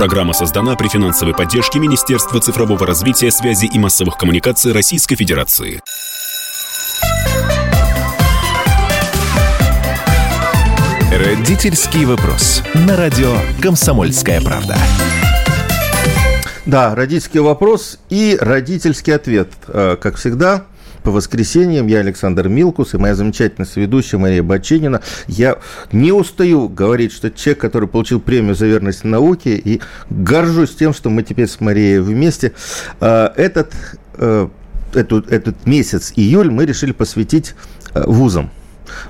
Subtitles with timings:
[0.00, 5.82] Программа создана при финансовой поддержке Министерства цифрового развития, связи и массовых коммуникаций Российской Федерации.
[11.12, 12.62] Родительский вопрос.
[12.72, 14.78] На радио «Комсомольская правда».
[16.64, 19.52] Да, родительский вопрос и родительский ответ.
[19.68, 20.64] Э, как всегда,
[21.02, 21.86] по воскресеньям.
[21.86, 25.00] Я Александр Милкус и моя замечательная соведущая Мария Бачинина.
[25.26, 25.58] Я
[25.92, 31.10] не устаю говорить, что человек, который получил премию за верность науке, и горжусь тем, что
[31.10, 32.52] мы теперь с Марией вместе.
[33.00, 33.72] Э, этот,
[34.14, 34.48] э,
[34.94, 37.54] этот, этот месяц, июль, мы решили посвятить
[37.94, 38.50] вузам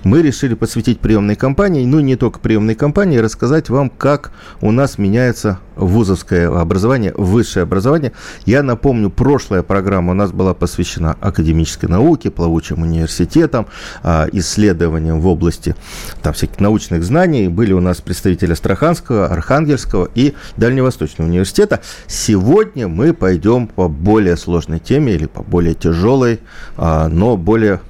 [0.04, 4.98] мы решили посвятить приемной кампании, ну не только приемной кампании, рассказать вам, как у нас
[4.98, 8.12] меняется вузовское образование, высшее образование.
[8.44, 13.66] Я напомню, прошлая программа у нас была посвящена академической науке, плавучим университетам,
[14.02, 15.74] а, исследованиям в области
[16.22, 17.48] там, всяких научных знаний.
[17.48, 21.80] Были у нас представители Астраханского, Архангельского и Дальневосточного университета.
[22.06, 26.40] Сегодня мы пойдем по более сложной теме или по более тяжелой,
[26.76, 27.80] а, но более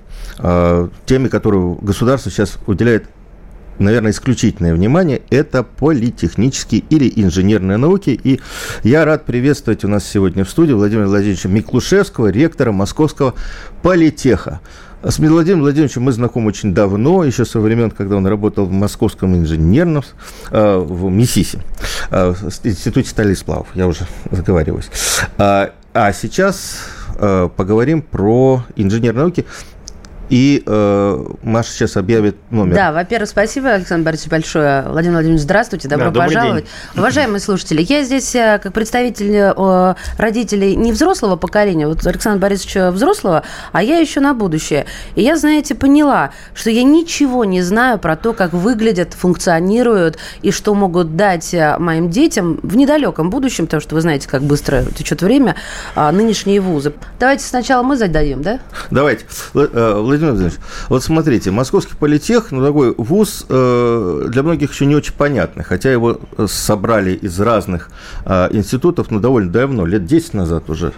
[1.06, 3.05] теме, которую государство сейчас уделяет
[3.80, 8.20] наверное, исключительное внимание, это политехнические или инженерные науки.
[8.22, 8.41] И
[8.84, 13.34] я рад приветствовать у нас сегодня в студии Владимира Владимировича Миклушевского, ректора Московского
[13.83, 14.61] политеха.
[15.02, 19.34] С Владимиром Владимировичем мы знакомы очень давно, еще со времен, когда он работал в Московском
[19.34, 20.05] инженерном,
[20.50, 21.61] э, в МИСИСе,
[22.11, 24.91] э, в Институте стали сплавов, я уже заговариваюсь.
[25.38, 26.80] А, а сейчас
[27.18, 29.44] поговорим про инженерные науки.
[30.31, 32.77] И э, Маша сейчас объявит номер.
[32.77, 34.83] Да, во-первых, спасибо, Александр Борисович, большое.
[34.83, 36.64] Владимир Владимирович, здравствуйте, добро да, пожаловать.
[36.64, 37.00] День.
[37.00, 42.95] Уважаемые слушатели, я здесь э, как представитель э, родителей не взрослого поколения, вот Александр Борисович
[42.95, 43.42] взрослого,
[43.73, 44.86] а я еще на будущее.
[45.17, 50.53] И я, знаете, поняла, что я ничего не знаю про то, как выглядят, функционируют и
[50.53, 54.84] что могут дать э, моим детям в недалеком будущем, потому что вы знаете, как быстро
[54.84, 55.56] течет время,
[55.97, 56.92] а, нынешние вузы.
[57.19, 58.61] Давайте сначала мы зададим, да?
[58.91, 59.25] Давайте.
[59.55, 64.95] Владимир Владимир Владимирович, вот смотрите, Московский политех, ну, такой вуз э, для многих еще не
[64.95, 67.90] очень понятный, хотя его собрали из разных
[68.24, 70.92] э, институтов, ну, довольно давно, лет 10 назад уже.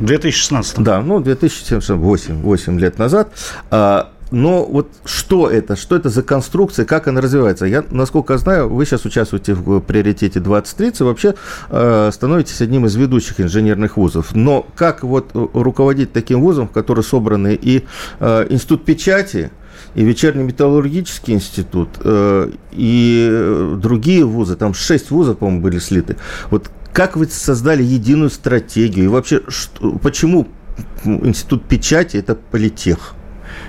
[0.00, 0.78] 2016.
[0.78, 3.32] Да, ну, 2008 8 лет назад.
[3.70, 5.76] А, но вот что это?
[5.76, 6.84] Что это за конструкция?
[6.84, 7.66] Как она развивается?
[7.66, 11.34] Я, насколько знаю, вы сейчас участвуете в приоритете 2030, вообще
[11.70, 14.34] э, становитесь одним из ведущих инженерных вузов.
[14.34, 17.84] Но как вот руководить таким вузом, в который собраны и
[18.20, 19.50] э, институт печати,
[19.94, 26.16] и вечерний металлургический институт, э, и другие вузы, там шесть вузов, по-моему, были слиты.
[26.50, 29.06] Вот как вы создали единую стратегию?
[29.06, 30.48] И вообще, что, почему
[31.04, 33.14] институт печати– это политех?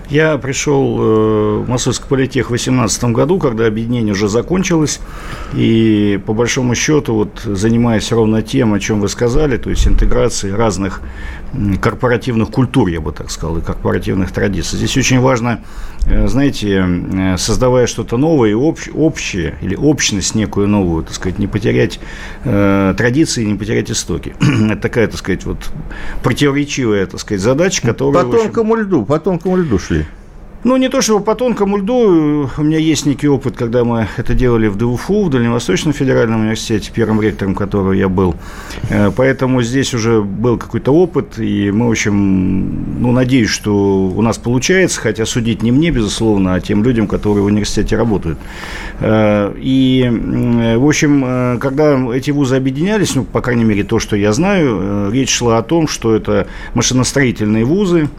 [0.10, 5.00] Я пришел э, в Московский политех в 2018 году, когда объединение уже закончилось,
[5.54, 10.54] и по большому счету, вот, занимаясь ровно тем, о чем вы сказали, то есть интеграцией
[10.54, 11.02] разных
[11.82, 14.78] корпоративных культур, я бы так сказал, и корпоративных традиций.
[14.78, 15.62] Здесь очень важно,
[16.06, 21.48] э, знаете, э, создавая что-то новое общ, общее, или общность некую новую, так сказать, не
[21.48, 22.00] потерять
[22.46, 24.34] э, традиции, не потерять истоки.
[24.40, 25.58] Это такая, так сказать, вот
[26.24, 28.26] противоречивая, так сказать, задача, которая...
[28.26, 30.06] По тонкому льду, по тонкому льду шли.
[30.64, 32.48] Ну, не то, чтобы по тонкому льду.
[32.56, 36.92] У меня есть некий опыт, когда мы это делали в ДУФУ, в Дальневосточном федеральном университете,
[36.94, 38.36] первым ректором которого я был.
[38.90, 43.74] Э, поэтому здесь уже был какой-то опыт, и мы, в общем, ну, надеюсь, что
[44.16, 48.38] у нас получается, хотя судить не мне, безусловно, а тем людям, которые в университете работают.
[49.00, 50.08] Э, и,
[50.78, 55.10] в общем, э, когда эти вузы объединялись, ну, по крайней мере, то, что я знаю,
[55.12, 56.46] речь шла о том, что это
[56.76, 58.10] машиностроительные вузы,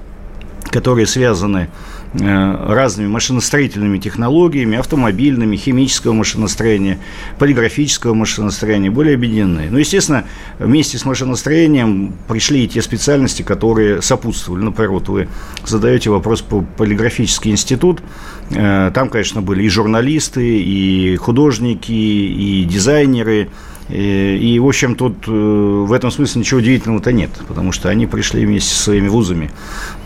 [0.72, 1.69] которые связаны
[2.15, 6.99] Э, разными машиностроительными технологиями, автомобильными, химического машиностроения,
[7.38, 9.69] полиграфического машиностроения, были объединены.
[9.71, 10.25] Ну, естественно,
[10.59, 14.62] вместе с машиностроением пришли и те специальности, которые сопутствовали.
[14.62, 15.28] Например, вот вы
[15.65, 18.03] задаете вопрос по полиграфический институт.
[18.50, 23.49] Э, там, конечно, были и журналисты, и художники, и дизайнеры,
[23.92, 28.06] и, и, в общем, тут э, в этом смысле ничего удивительного-то нет, потому что они
[28.06, 29.50] пришли вместе со своими вузами.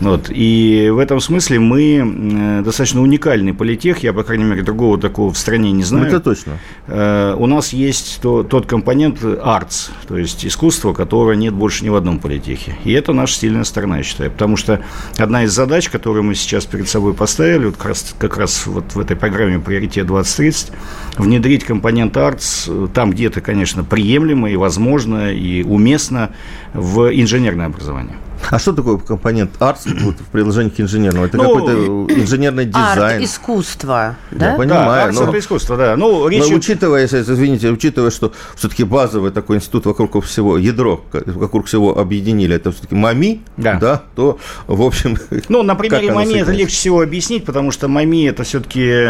[0.01, 0.29] Вот.
[0.29, 5.31] И в этом смысле мы э, достаточно уникальный политех, я, по крайней мере, другого такого
[5.33, 6.07] в стране не знаю.
[6.07, 6.59] Это точно.
[6.87, 11.89] Э, у нас есть то, тот компонент arts, то есть искусство, которого нет больше ни
[11.89, 12.75] в одном политехе.
[12.83, 14.81] И это наша сильная сторона, я считаю, потому что
[15.17, 18.95] одна из задач, которую мы сейчас перед собой поставили, вот как раз, как раз вот
[18.95, 20.71] в этой программе «Приоритет 2030»,
[21.17, 26.31] внедрить компонент arts там где-то, конечно, приемлемо и возможно, и уместно
[26.73, 28.15] в инженерное образование.
[28.49, 31.25] А что такое компонент арт вот, в приложениях инженерного?
[31.25, 32.99] Это ну, какой-то инженерный дизайн.
[32.99, 34.51] Арт, искусство, да?
[34.51, 35.13] Я понимаю.
[35.13, 35.95] Да, но, это искусство, да.
[35.97, 36.47] Ну, речь...
[36.47, 42.55] Но учитывая, извините, учитывая, что все-таки базовый такой институт вокруг всего, ядро вокруг всего объединили,
[42.55, 43.75] это все-таки МАМИ, да.
[43.75, 45.17] да, то, в общем...
[45.49, 49.07] Ну, на примере МАМИ это легче всего объяснить, потому что МАМИ это все-таки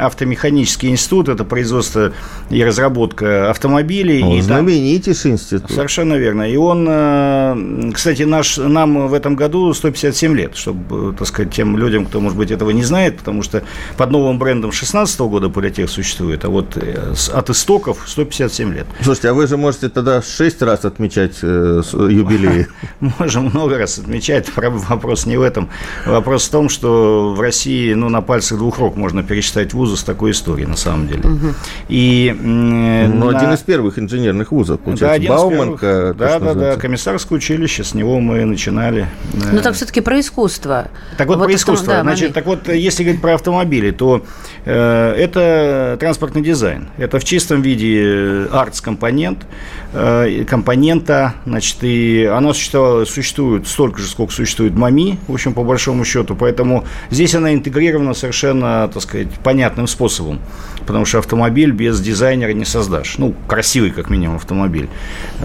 [0.00, 2.12] автомеханический институт, это производство
[2.50, 4.22] и разработка автомобилей.
[4.22, 5.70] О, и знаменитейший институт.
[5.70, 6.50] Совершенно верно.
[6.50, 11.76] И он, э, кстати, наш, нам в этом году 157 лет, чтобы, так сказать, тем
[11.76, 13.62] людям, кто, может быть, этого не знает, потому что
[13.96, 18.86] под новым брендом 16 года Политех существует, а вот э, от истоков 157 лет.
[19.00, 22.66] Слушайте, а вы же можете тогда 6 раз отмечать э, юбилей.
[23.18, 24.50] Можем много раз отмечать.
[24.56, 25.68] Вопрос не в этом.
[26.04, 30.02] Вопрос в том, что в России ну, на пальцах двух рук можно пересчитать вузы с
[30.02, 31.22] такой историей, на самом деле.
[31.88, 33.38] И, ну, на...
[33.38, 36.14] один из первых инженерных вузов, получается, да, Бауманка.
[36.18, 39.06] Да, да, да, комиссарское училище, с него мы начинали.
[39.52, 40.88] Ну, так все-таки про искусство.
[41.18, 41.94] Так вот, вот про искусство.
[41.94, 44.24] Да, Значит, так вот, если говорить про автомобили, то
[44.64, 46.88] э, это транспортный дизайн.
[46.96, 49.46] Это в чистом виде арт-компонент,
[49.92, 55.62] э, компонента, значит, и оно существовало, существует столько же, сколько существует МАМИ, в общем, по
[55.64, 60.40] большому счету, поэтому здесь она интегрирована совершенно, так сказать, понятным способом,
[60.86, 63.18] потому что автомобиль без дизайнера не создашь.
[63.18, 64.88] Ну, красивый, как минимум, автомобиль.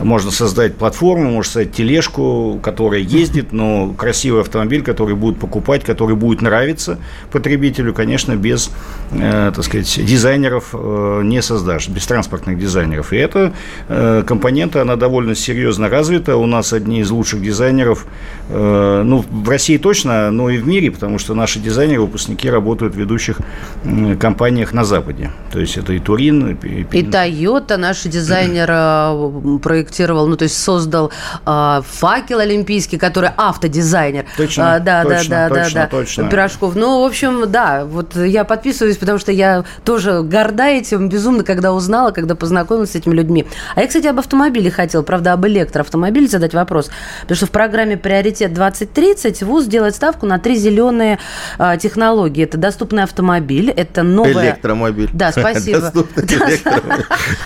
[0.01, 6.16] Можно создать платформу, можно создать тележку, которая ездит, но красивый автомобиль, который будет покупать, который
[6.16, 7.00] будет нравиться
[7.32, 8.72] потребителю, конечно, без,
[9.12, 13.14] э, так сказать, дизайнеров э, не создашь, без транспортных дизайнеров.
[13.14, 13.54] И эта
[13.88, 16.36] э, компонента, она довольно серьезно развита.
[16.36, 18.06] У нас одни из лучших дизайнеров,
[18.50, 22.96] э, ну, в России точно, но и в мире, потому что наши дизайнеры, выпускники работают
[22.96, 23.40] в ведущих
[23.84, 25.32] э, компаниях на Западе.
[25.52, 30.58] То есть это и Турин, и, и Toyota, наш дизайнер э, проектировал, ну, то есть
[30.58, 31.12] создал
[31.46, 34.25] э, факел олимпийский, который автодизайнер.
[34.38, 36.30] Точно, а, да, точно, да, да, точно, да, точно.
[36.30, 36.75] Пирожков.
[36.75, 41.74] Ну, в общем, да, вот я подписываюсь, потому что я тоже горда этим безумно, когда
[41.74, 43.45] узнала, когда познакомилась с этими людьми.
[43.75, 46.89] А я, кстати, об автомобиле хотел, правда, об электроавтомобиле задать вопрос.
[47.22, 51.19] Потому что в программе «Приоритет 2030» ВУЗ делает ставку на три зеленые
[51.57, 52.44] а, технологии.
[52.44, 54.51] Это доступный автомобиль, это новая...
[54.51, 55.10] Электромобиль.
[55.13, 55.92] Да, спасибо.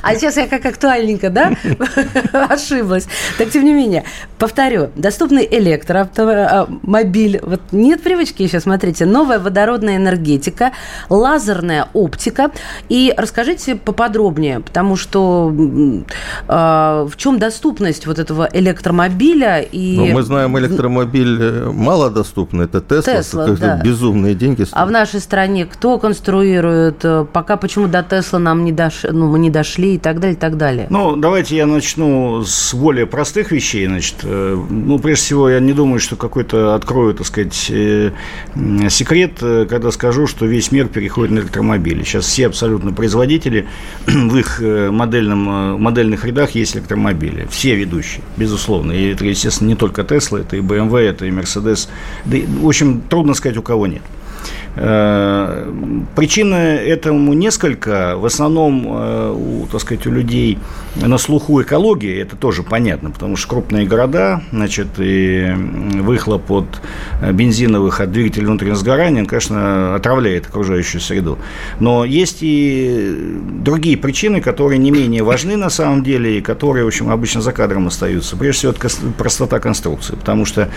[0.02, 1.54] А сейчас я как актуальненько, да?
[2.50, 3.08] Ошиблась.
[3.38, 4.04] Так, тем не менее,
[4.38, 4.90] повторю.
[4.96, 7.40] Доступный электроавтомобиль.
[7.44, 9.06] Вот нет привычки еще, смотрите.
[9.06, 10.72] Новая водородная энергетика,
[11.10, 12.52] лазерная оптика.
[12.90, 15.54] И расскажите поподробнее, потому что
[16.48, 19.62] э, в чем доступность вот этого электромобиля?
[19.62, 19.98] И...
[19.98, 22.66] Ну, мы знаем, электромобиль э, малодоступный.
[22.66, 23.14] Это Тесла.
[23.14, 23.82] Тесла да.
[23.84, 24.84] Безумные деньги стоят.
[24.84, 27.04] А в нашей стране кто конструирует?
[27.04, 29.04] Э, пока почему до Тесла нам не, дош...
[29.04, 30.88] ну, мы не дошли и так далее, и так далее.
[30.90, 33.88] Ну, давайте я начну с более простых вещей.
[33.88, 39.92] Значит, э, ну, прежде всего, я не думаю, что какой-то открою, так сказать, секрет, когда
[39.92, 42.04] скажу, что весь мир переходит на электромобили.
[42.04, 43.68] Сейчас все абсолютно производители
[44.06, 47.48] в их модельном, модельных рядах есть электромобили.
[47.50, 48.92] Все ведущие, безусловно.
[48.92, 51.90] И это, естественно, не только Тесла, это и BMW, это и Mercedes.
[52.26, 54.02] Да, в общем, трудно сказать, у кого нет.
[54.78, 55.72] Э,
[56.16, 58.18] причины этому несколько.
[58.18, 60.60] В основном, э, у, так сказать, у людей
[60.96, 65.54] на слуху экологии, это тоже понятно, потому что крупные города, значит, и
[66.02, 66.66] выхлоп от
[67.32, 71.38] бензиновых от двигателей внутреннего сгорания, он, конечно, отравляет окружающую среду.
[71.80, 76.88] Но есть и другие причины, которые не менее важны на самом деле, и которые, в
[76.88, 78.36] общем, обычно за кадром остаются.
[78.36, 80.70] Прежде всего, это простота конструкции, потому что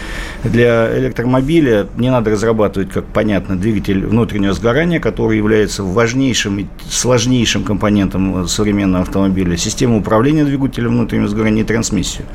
[0.45, 6.67] для электромобиля не надо разрабатывать, как понятно, двигатель двигатель внутреннего сгорания, который является важнейшим и
[6.89, 12.27] сложнейшим компонентом современного автомобиля, систему управления двигателем внутреннего сгорания и трансмиссию.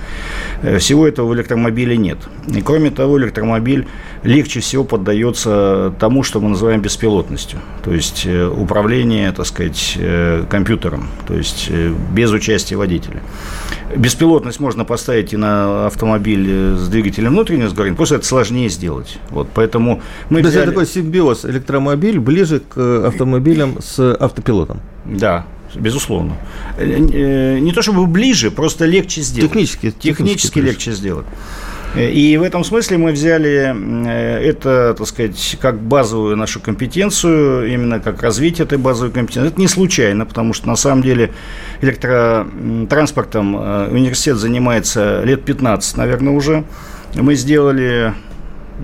[0.62, 2.17] Э, всего этого в электромобиле нет.
[2.48, 3.88] И кроме того, электромобиль
[4.24, 10.45] легче всего поддается тому, что мы называем беспилотностью, то есть э, управление, так сказать, э,
[10.50, 11.69] компьютером, то есть
[12.13, 13.22] без участия водителя.
[13.95, 19.19] Беспилотность можно поставить и на автомобиль с двигателем внутреннего сгорания, просто это сложнее сделать.
[19.29, 20.63] Вот, поэтому мы То взяли...
[20.63, 24.81] это такой симбиоз электромобиль ближе к автомобилям с автопилотом.
[25.05, 25.45] Да,
[25.75, 26.38] безусловно.
[26.77, 29.51] Э, не то чтобы ближе, просто легче сделать.
[29.51, 29.91] Технически.
[29.91, 31.25] Технически, технически легче сделать.
[31.95, 33.75] И в этом смысле мы взяли
[34.07, 39.50] э, это, так сказать, как базовую нашу компетенцию, именно как развитие этой базовой компетенции.
[39.50, 41.31] Это не случайно, потому что на самом деле
[41.81, 46.63] электротранспортом э, университет занимается лет 15, наверное, уже.
[47.13, 48.13] Мы сделали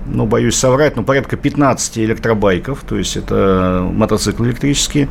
[0.05, 5.09] ну, боюсь соврать, но порядка 15 электробайков, то есть это мотоциклы электрические.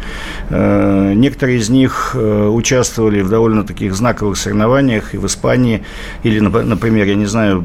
[0.50, 5.84] Э, некоторые из них э, участвовали в довольно таких знаковых соревнованиях и в Испании,
[6.22, 7.64] или, например, я не знаю,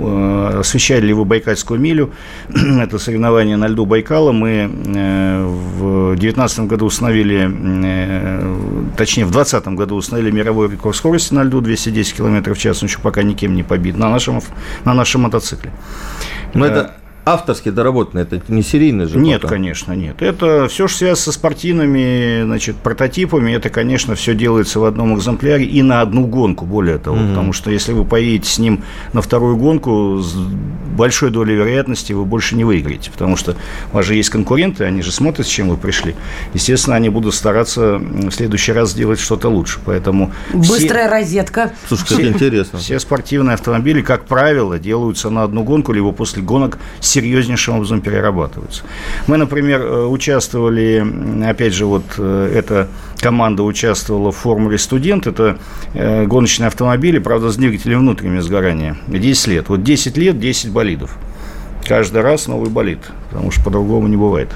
[0.00, 2.10] э, освещали ли вы Байкальскую милю,
[2.48, 7.44] это соревнование на льду Байкала, мы в 2019 году установили,
[8.96, 12.88] точнее, в 2020 году установили мировой рекорд скорости на льду 210 км в час, он
[12.88, 14.40] еще пока никем не побит, на нашем,
[14.84, 15.70] на нашем мотоцикле.
[16.54, 16.92] Но это
[17.32, 19.18] авторски доработано, это не серийный же?
[19.18, 19.56] Нет, потом.
[19.56, 20.20] конечно, нет.
[20.20, 25.64] Это все, что связано со спортивными значит, прототипами, это, конечно, все делается в одном экземпляре
[25.64, 27.16] и на одну гонку, более того.
[27.16, 27.28] Mm-hmm.
[27.28, 28.82] Потому что если вы поедете с ним
[29.12, 30.34] на вторую гонку, с
[30.98, 33.10] большой долей вероятности вы больше не выиграете.
[33.10, 33.56] Потому что
[33.92, 36.14] у вас же есть конкуренты, они же смотрят, с чем вы пришли.
[36.54, 39.78] Естественно, они будут стараться в следующий раз сделать что-то лучше.
[39.84, 41.08] Поэтому Быстрая все...
[41.08, 41.72] розетка.
[41.86, 42.78] Слушай, как интересно.
[42.78, 46.78] Все спортивные автомобили, как правило, делаются на одну гонку, либо после гонок
[47.18, 48.84] серьезнейшим образом перерабатываются.
[49.26, 51.04] Мы, например, э, участвовали,
[51.44, 52.88] опять же, вот э, эта
[53.20, 55.26] команда участвовала в формуле «Студент».
[55.26, 55.58] Это
[55.94, 58.96] э, гоночные автомобили, правда, с двигателем внутреннего сгорания.
[59.08, 59.68] 10 лет.
[59.68, 61.16] Вот 10 лет, 10 болидов
[61.86, 62.98] каждый раз новый болит,
[63.30, 64.50] потому что по-другому не бывает.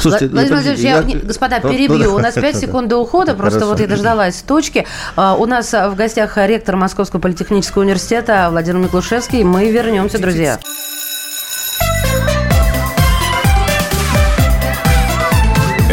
[0.00, 2.14] Слушайте, Владимир Владимирович, я, я, господа, перебью.
[2.14, 4.84] У нас 5 секунд до ухода, просто вот я дождалась точки.
[5.14, 9.44] А, у нас в гостях ректор Московского политехнического университета Владимир Миклушевский.
[9.44, 10.58] Мы вернемся, друзья.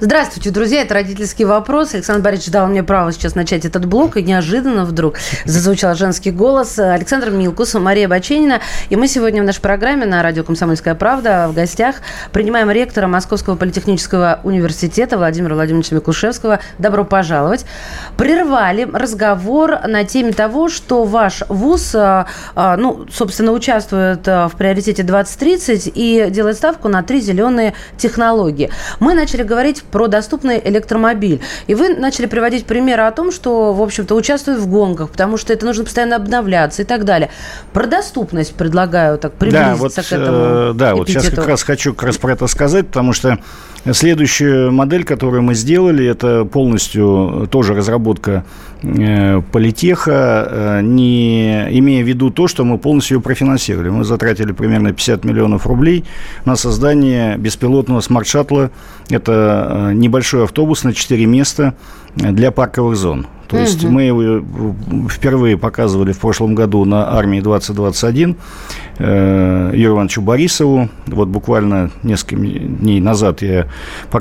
[0.00, 0.82] Здравствуйте, друзья.
[0.82, 1.92] Это «Родительский вопрос».
[1.92, 6.78] Александр Борисович дал мне право сейчас начать этот блок, и неожиданно вдруг зазвучал женский голос.
[6.78, 8.60] Александр Милкус, Мария Баченина.
[8.90, 11.96] И мы сегодня в нашей программе на радио «Комсомольская правда» в гостях
[12.30, 16.60] принимаем ректора Московского политехнического университета Владимира Владимировича Микушевского.
[16.78, 17.66] Добро пожаловать.
[18.16, 24.54] Прервали разговор на теме того, что ваш вуз, а, а, ну, собственно, участвует а, в
[24.54, 28.70] приоритете 2030 и делает ставку на три зеленые технологии.
[29.00, 31.40] Мы начали говорить про доступный электромобиль.
[31.66, 35.52] И вы начали приводить примеры о том, что, в общем-то, участвуют в гонках, потому что
[35.52, 37.30] это нужно постоянно обновляться и так далее.
[37.72, 40.38] Про доступность предлагаю так приблизиться да, вот, к этому.
[40.38, 43.38] Э, да, вот сейчас как раз хочу как раз про это сказать, потому что
[43.92, 48.44] Следующая модель, которую мы сделали, это полностью тоже разработка
[48.80, 53.90] политеха, э, не имея в виду то, что мы полностью ее профинансировали.
[53.90, 56.04] Мы затратили примерно 50 миллионов рублей
[56.44, 58.70] на создание беспилотного смарт-шаттла.
[59.10, 61.74] Это э, небольшой автобус на 4 места
[62.14, 63.26] для парковых зон.
[63.48, 63.64] То угу.
[63.64, 64.44] есть мы его
[65.08, 68.36] впервые показывали в прошлом году на армии 2021
[68.98, 70.90] э, Юрию Ивановичу Борисову.
[71.06, 73.66] Вот буквально несколько дней назад я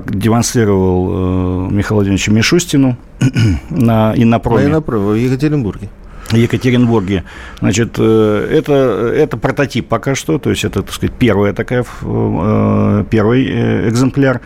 [0.08, 2.98] демонстрировал э, Михаилу Владимировичу Мишустину
[3.70, 4.64] на Иннопроме.
[4.64, 5.90] На Иннопроме в Екатеринбурге.
[6.36, 7.24] Екатеринбурге.
[7.60, 8.74] Значит, э, это,
[9.16, 14.42] это прототип пока что, то есть это, так сказать, первая такая, э, первый э, экземпляр.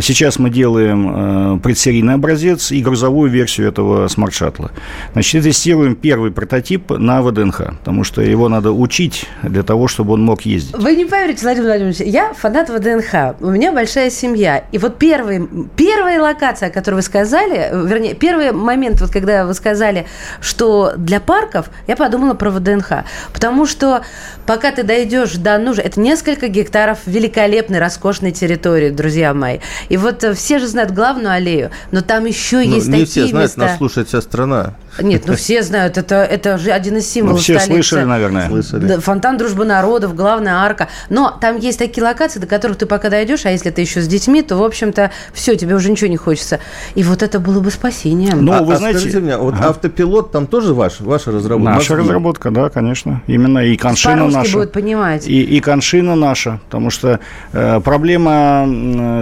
[0.00, 4.70] Сейчас мы делаем предсерийный образец и грузовую версию этого смарт-шаттла.
[5.12, 10.22] Значит, тестируем первый прототип на ВДНХ, потому что его надо учить для того, чтобы он
[10.22, 10.76] мог ездить.
[10.76, 15.48] Вы не поверите, Владимир Владимирович, я фанат ВДНХ, у меня большая семья, и вот первый,
[15.76, 20.06] первая локация, о которой вы сказали, вернее, первый момент, вот когда вы сказали,
[20.40, 23.04] что для парков, я подумала про ВДНХ.
[23.32, 24.02] Потому что
[24.46, 29.58] пока ты дойдешь до нужды, это несколько гектаров великолепной, роскошной территории, друзья мои.
[29.88, 33.06] И вот э, все же знают главную аллею, но там еще ну, есть не такие
[33.06, 33.60] все знают, места...
[33.60, 34.74] нас слушает вся страна.
[35.00, 37.88] Нет, ну все знают, это, это же один из символов ну, все столицы.
[37.88, 38.48] слышали, наверное.
[38.48, 39.00] Слышали.
[39.00, 40.88] Фонтан дружбы народов, главная арка.
[41.08, 44.06] Но там есть такие локации, до которых ты пока дойдешь, а если ты еще с
[44.06, 46.60] детьми, то, в общем-то, все, тебе уже ничего не хочется.
[46.94, 48.44] И вот это было бы спасением.
[48.44, 49.00] Ну, а, вы а знаете...
[49.00, 49.70] Скажите мне, вот ага.
[49.70, 51.74] автопилот там тоже ваш, ваша разработка?
[51.74, 53.22] Наша разработка, да, конечно.
[53.26, 54.58] Именно и коншина наша.
[54.58, 55.28] будет понимать.
[55.28, 57.20] И, и коншина наша, потому что
[57.52, 58.66] э, проблема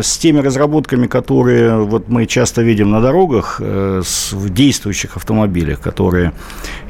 [0.03, 5.81] с теми разработками, которые вот мы часто видим на дорогах, э, с, в действующих автомобилях,
[5.81, 6.33] которые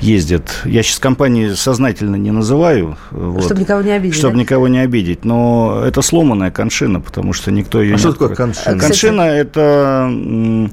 [0.00, 0.62] ездят.
[0.64, 2.96] Я сейчас компании сознательно не называю.
[3.10, 4.18] Вот, чтобы никого не обидеть.
[4.18, 4.40] Чтобы да?
[4.40, 5.24] никого не обидеть.
[5.24, 7.98] Но это сломанная коншина, потому что никто ее а не...
[7.98, 8.78] что такое коншина?
[8.78, 10.70] Коншина– это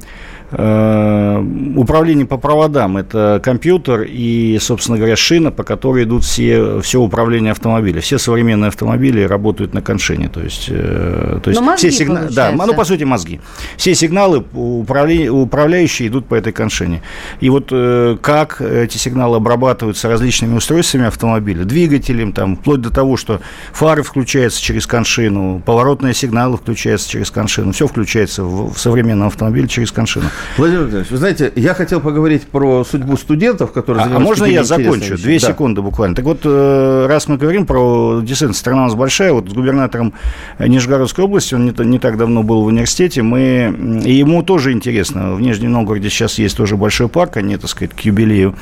[0.51, 7.51] управление по проводам– это компьютер и, собственно говоря, шина, по которой идут все, все управление
[7.51, 8.01] автомобиля.
[8.01, 10.27] Все современные автомобили работают на коншине.
[10.29, 13.39] То есть, э, то есть мозги, все сигналы, да, ну, по сути, мозги.
[13.77, 15.32] Все сигналы управля...
[15.32, 17.03] управляющие идут по этой коншине.
[17.41, 23.18] И вот э, как эти сигналы обрабатываются различными устройствами автомобиля, двигателем, там, вплоть до того,
[23.18, 23.41] что
[23.72, 29.68] фары включаются через коншину, поворотные сигналы включаются через коншину, все включается в, в современном автомобиле
[29.68, 30.29] через коншину.
[30.58, 34.63] Владимир Владимирович, вы знаете, я хотел поговорить про судьбу студентов, которые А, а можно я
[34.63, 35.17] закончу?
[35.17, 35.48] Две да.
[35.48, 36.15] секунды буквально.
[36.15, 40.13] Так вот, э, раз мы говорим про действительно, страна у нас большая, вот с губернатором
[40.60, 45.34] Нижегородской области, он не, не так давно был в университете, мы, и ему тоже интересно,
[45.34, 48.55] в Нижнем Новгороде сейчас есть тоже большой парк, они, так сказать, к юбилею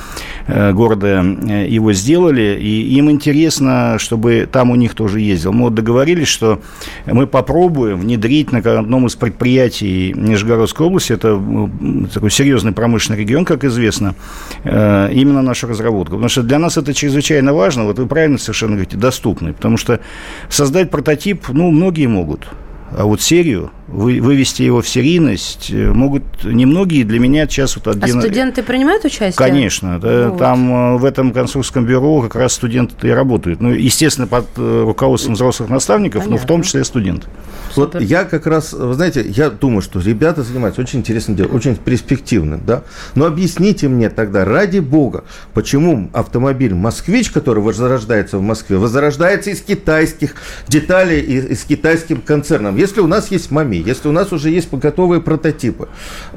[0.47, 5.53] э, города э, его сделали, и им интересно, чтобы там у них тоже ездил.
[5.53, 6.61] Мы вот договорились, что
[7.05, 11.35] мы попробуем внедрить на одном из предприятий Нижегородской области, это
[12.13, 14.15] такой серьезный промышленный регион, как известно,
[14.63, 16.15] э, именно нашу разработку.
[16.15, 19.99] Потому что для нас это чрезвычайно важно, вот вы правильно совершенно говорите, доступный, потому что
[20.49, 22.47] создать прототип, ну, многие могут.
[22.91, 27.05] А вот серию, вы, вывести его в серийность э, могут немногие.
[27.05, 28.17] Для меня сейчас вот один...
[28.17, 29.33] А студенты принимают участие?
[29.33, 29.99] Конечно.
[29.99, 30.39] Да, вот.
[30.39, 33.61] Там э, в этом конструкторском бюро как раз студенты и работают.
[33.61, 36.35] Ну, естественно, под э, руководством взрослых наставников, Понятно.
[36.35, 37.27] но в том числе студенты.
[37.75, 41.75] Вот я как раз, вы знаете, я думаю, что ребята занимаются очень интересным делом, очень
[41.75, 42.83] перспективным, да.
[43.15, 49.61] Но объясните мне тогда, ради бога, почему автомобиль «Москвич», который возрождается в Москве, возрождается из
[49.61, 50.35] китайских
[50.67, 52.75] деталей, из, из китайским концерном.
[52.75, 55.89] Если у нас есть МАМИ, если у нас уже есть готовые прототипы,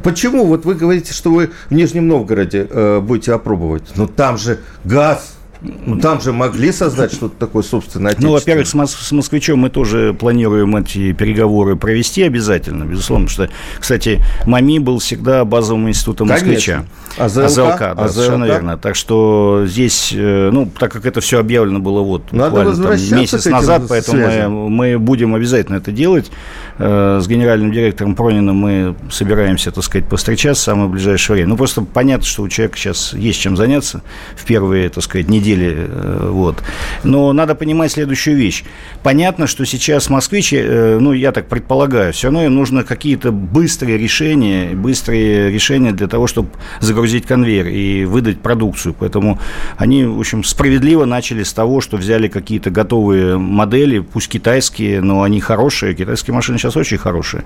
[0.02, 3.84] почему вот вы говорите, что вы в Нижнем Новгороде э, будете опробовать?
[3.96, 8.74] Ну там же газ, ну, там же могли создать что-то такое собственное Ну, во-первых, с,
[8.74, 14.78] мос- с москвичом мы тоже планируем эти переговоры провести обязательно, безусловно, потому что, кстати, МАМИ
[14.78, 16.48] был всегда базовым институтом Конечно.
[16.48, 16.84] москвича.
[17.18, 17.44] А ЗЛК?
[17.44, 18.12] АЗЛК, да, АЗЛК?
[18.12, 18.78] совершенно верно.
[18.78, 23.18] Так что здесь, э, ну, так как это все объявлено было вот Надо буквально там,
[23.18, 26.30] месяц назад, поэтому мы, мы будем обязательно это делать.
[26.78, 31.50] Э, с генеральным директором Прониным мы собираемся, так сказать, постречаться в самое ближайшее время.
[31.50, 34.02] Ну, просто понятно, что у человека сейчас есть чем заняться
[34.34, 35.49] в первые, так сказать, недели.
[35.58, 36.62] Э, вот.
[37.04, 38.64] Но надо понимать следующую вещь.
[39.02, 44.74] Понятно, что сейчас москвичи, ну, я так предполагаю, все равно им нужно какие-то быстрые решения,
[44.74, 48.94] быстрые решения для того, чтобы загрузить загрузить конвейер и выдать продукцию.
[48.98, 49.38] Поэтому
[49.76, 55.22] они, в общем, справедливо начали с того, что взяли какие-то готовые модели, пусть китайские, но
[55.22, 55.94] они хорошие.
[55.94, 57.42] Китайские машины сейчас очень хорошие.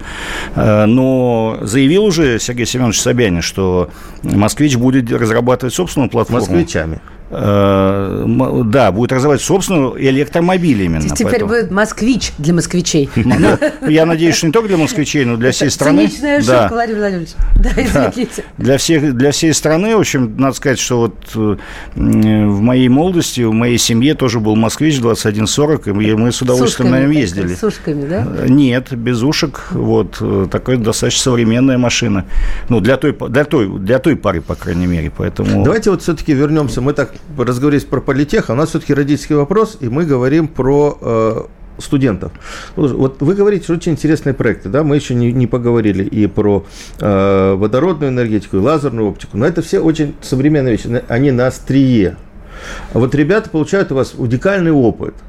[0.54, 3.90] Э, но заявил уже Сергей Семенович Собянин, что
[4.22, 6.46] «Москвич» будет разрабатывать собственную платформу.
[6.46, 7.00] Москвичами.
[7.30, 11.08] Э, да, будет развивать собственную электромобиль именно.
[11.08, 11.50] Теперь поэтому.
[11.50, 13.08] будет москвич для москвичей.
[13.24, 16.06] Ну, я надеюсь, что не только для москвичей, но для всей страны.
[16.06, 17.30] Циничная шутка, Владимир Владимирович.
[17.54, 18.44] Да, извините.
[18.58, 21.56] Для, всех, для всей страны, в общем, надо сказать, что вот э,
[21.94, 27.00] в моей молодости, в моей семье тоже был москвич 2140, и мы с удовольствием на
[27.00, 27.54] нем ездили.
[27.54, 28.26] С ушками, да?
[28.26, 29.68] Э, нет, без ушек.
[29.70, 32.26] Вот такая достаточно современная машина.
[32.68, 35.10] Ну, для той, для той, для той пары, по крайней мере.
[35.16, 35.64] Поэтому...
[35.64, 36.80] Давайте вот все-таки вернемся.
[36.80, 40.98] Мы так разговорились про политех, а у нас все-таки родительский вопрос, и мы говорим про
[41.00, 41.42] э,
[41.78, 42.32] студентов.
[42.76, 46.64] Вот вы говорите, что очень интересные проекты, да, мы еще не, не поговорили и про
[47.00, 52.16] э, водородную энергетику, и лазерную оптику, но это все очень современные вещи, они на острие.
[52.92, 55.14] Вот ребята получают у вас уникальный опыт–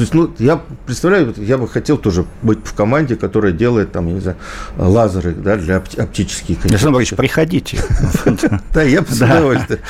[0.00, 4.06] то есть, ну, я представляю, я бы хотел тоже быть в команде, которая делает, там,
[4.08, 4.38] я не знаю,
[4.78, 6.64] лазеры, да, для оптических.
[6.64, 7.78] Александр Борисович, приходите.
[8.72, 9.80] Да, я с удовольствием.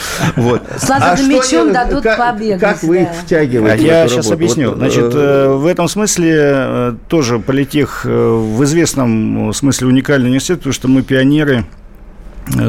[0.79, 2.61] С лазерным а мечом дадут побегать.
[2.61, 4.75] Как вы их втягиваете Я сейчас объясню.
[4.75, 10.73] Значит, э, э, в этом смысле э, тоже политех в известном смысле уникальный университет, потому
[10.73, 11.66] что мы пионеры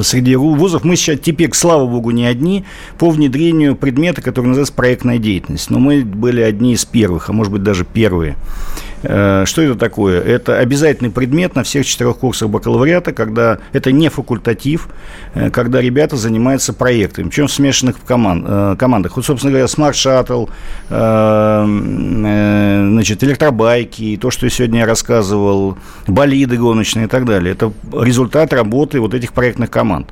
[0.02, 0.84] среди вузов.
[0.84, 2.66] Мы сейчас теперь, слава богу, не одни
[2.98, 5.70] по внедрению предмета, который называется проектная деятельность.
[5.70, 8.36] Но мы были одни из первых, а может быть даже первые.
[9.04, 10.22] Э, что это такое?
[10.22, 14.90] Это обязательный предмет на всех четырех курсах бакалавриата, когда это не факультатив,
[15.34, 19.16] э, когда ребята занимаются проектами, причем в смешанных команд, э, командах.
[19.16, 20.50] Вот, собственно говоря, Shuttle,
[22.92, 27.54] значит, электробайки, то, что я сегодня рассказывал, болиды гоночные и так далее.
[27.54, 30.08] Это результат работы вот этих проектных команд.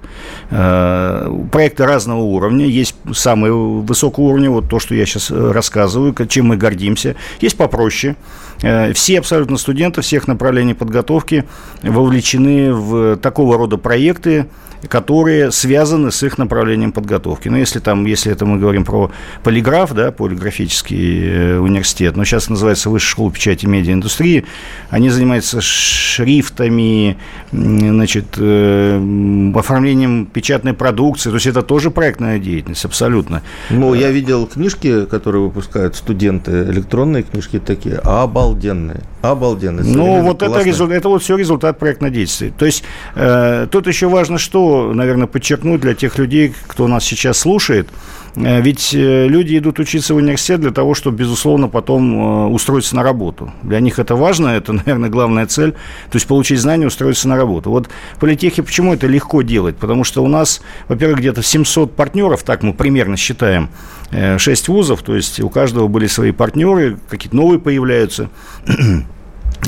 [0.49, 2.65] Проекты разного уровня.
[2.65, 7.15] Есть самые высокого уровня, вот то, что я сейчас рассказываю, чем мы гордимся.
[7.41, 8.15] Есть попроще.
[8.61, 11.45] Э, все абсолютно студенты всех направлений подготовки
[11.83, 14.47] вовлечены в такого рода проекты,
[14.87, 17.49] которые связаны с их направлением подготовки.
[17.49, 19.11] Ну, если там, если это мы говорим про
[19.43, 24.45] полиграф, да, полиграфический э, университет, но сейчас называется Высшая школа печати и медиаиндустрии,
[24.89, 27.17] они занимаются шрифтами,
[27.51, 33.41] значит, э, оформлением печатной продукции, то есть это тоже проектная деятельность, абсолютно.
[33.69, 39.01] Ну, я видел книжки, которые выпускают студенты, электронные книжки такие, обалденно обалденные.
[39.21, 39.85] Обалденные.
[39.85, 42.53] Ну, вот это, результат, это вот все результат проектной деятельности.
[42.57, 42.83] То есть,
[43.15, 47.87] э, тут еще важно, что, наверное, подчеркнуть для тех людей, кто нас сейчас слушает–
[48.35, 53.03] ведь э, люди идут учиться в университет для того, чтобы, безусловно, потом э, устроиться на
[53.03, 53.51] работу.
[53.63, 55.71] Для них это важно, это, наверное, главная цель.
[55.71, 57.69] То есть получить знания, устроиться на работу.
[57.69, 59.77] Вот в политехе почему это легко делать?
[59.77, 63.69] Потому что у нас, во-первых, где-то 700 партнеров, так мы примерно считаем,
[64.11, 68.29] 6 вузов, то есть у каждого были свои партнеры, какие-то новые появляются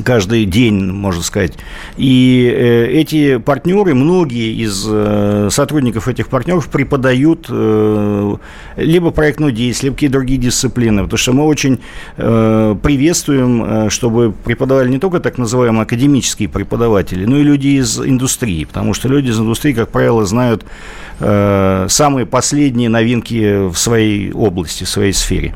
[0.04, 1.54] каждый день, можно сказать.
[1.98, 8.36] И э, эти партнеры, многие из э, сотрудников этих партнеров преподают э,
[8.78, 11.80] либо проектную деятельность, либо какие-то другие дисциплины, потому что мы очень
[12.16, 18.94] приветствуем, чтобы преподавали не только так называемые академические преподаватели, но и люди из индустрии, потому
[18.94, 20.66] что люди из индустрии, как правило, знают
[21.20, 25.56] самые последние новинки в своей области, в своей сфере.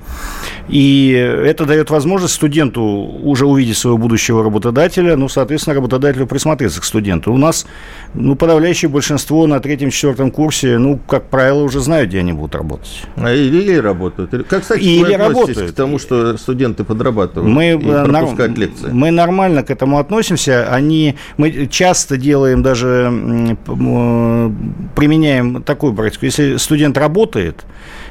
[0.67, 6.84] И это дает возможность студенту уже увидеть своего будущего работодателя, ну, соответственно, работодателю присмотреться к
[6.84, 7.32] студенту.
[7.32, 7.66] У нас,
[8.14, 13.04] ну, подавляющее большинство на третьем-четвертом курсе, ну, как правило, уже знают, где они будут работать.
[13.16, 14.32] А или, или работают.
[14.50, 15.72] Как, кстати, или работают.
[15.72, 18.90] к тому, что студенты подрабатывают мы, и э, пропускают нар- лекции?
[18.92, 20.68] Мы нормально к этому относимся.
[20.72, 23.12] Они, мы часто делаем даже,
[24.96, 26.26] применяем такую практику.
[26.26, 27.66] Если студент работает,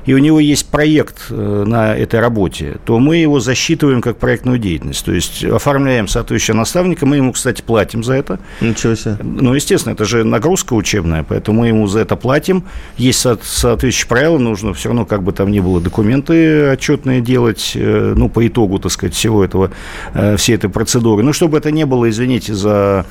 [0.06, 4.58] и у него есть проект э, на этой работе, то мы его засчитываем как проектную
[4.58, 5.04] деятельность.
[5.04, 8.38] То есть оформляем соответствующего наставника, мы ему, кстати, платим за это.
[8.60, 9.16] Ничего себе.
[9.22, 12.64] Ну, естественно, это же нагрузка учебная, поэтому мы ему за это платим.
[12.96, 18.14] Есть соответствующие правила, нужно все равно, как бы там ни было, документы отчетные делать, э,
[18.16, 19.70] ну, по итогу, так сказать, всего этого,
[20.14, 21.22] э, всей этой процедуры.
[21.22, 23.06] Ну, чтобы это не было, извините за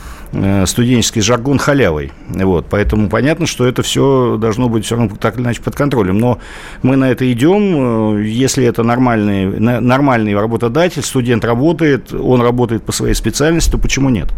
[0.65, 2.11] студенческий жаргон халявой.
[2.27, 6.17] Вот, поэтому понятно, что это все должно быть все равно так или иначе под контролем.
[6.17, 6.39] Но
[6.81, 8.17] мы на это идем.
[8.17, 14.09] Э, если это нормальный, нормальный работодатель, студент работает, он работает по своей специальности, то почему
[14.09, 14.29] нет?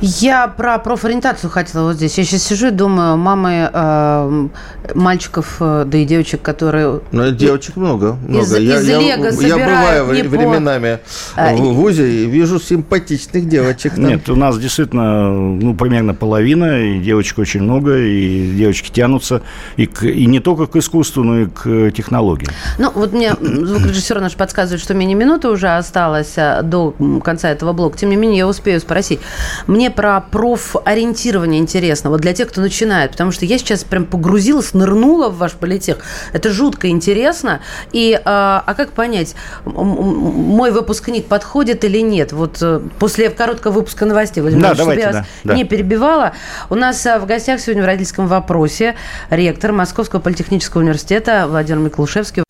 [0.00, 2.16] Я про профориентацию хотела вот здесь.
[2.16, 4.48] Я сейчас сижу и думаю, мамы э,
[4.94, 7.00] мальчиков, э, да и девочек, которые...
[7.12, 8.16] Ну, девочек много.
[8.26, 8.42] много.
[8.42, 11.00] Из, я, из я, Лего я, я бываю временами
[11.36, 13.94] а, в ВУЗе и вижу симпатичных девочек.
[13.94, 14.06] Там.
[14.06, 19.42] Нет, у нас действительно ну, примерно половина, и девочек очень много, и девочки тянутся
[19.76, 22.52] и, к, и не только к искусству, но и к технологиям.
[22.78, 27.74] Ну, вот мне звукорежиссер наш подсказывает, что менее минуты уже осталось а, до конца этого
[27.74, 27.98] блока.
[27.98, 29.20] Тем не менее, я успею спросить.
[29.66, 34.74] Мне про профориентирование интересно, вот для тех, кто начинает, потому что я сейчас прям погрузилась,
[34.74, 35.98] нырнула в ваш политех.
[36.32, 37.60] Это жутко интересно.
[37.92, 42.32] И, а, а как понять, мой выпускник подходит или нет?
[42.32, 45.54] Вот э, после короткого выпуска новостей, Владимир да, давайте, я да, да.
[45.54, 46.32] не перебивала.
[46.68, 48.96] У нас э, в гостях сегодня в родительском вопросе
[49.30, 52.42] ректор Московского политехнического университета Владимир Миклушевский.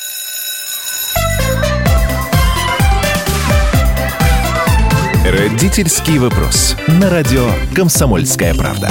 [5.60, 6.74] Родительский вопрос.
[6.86, 8.88] На радио «Комсомольская правда».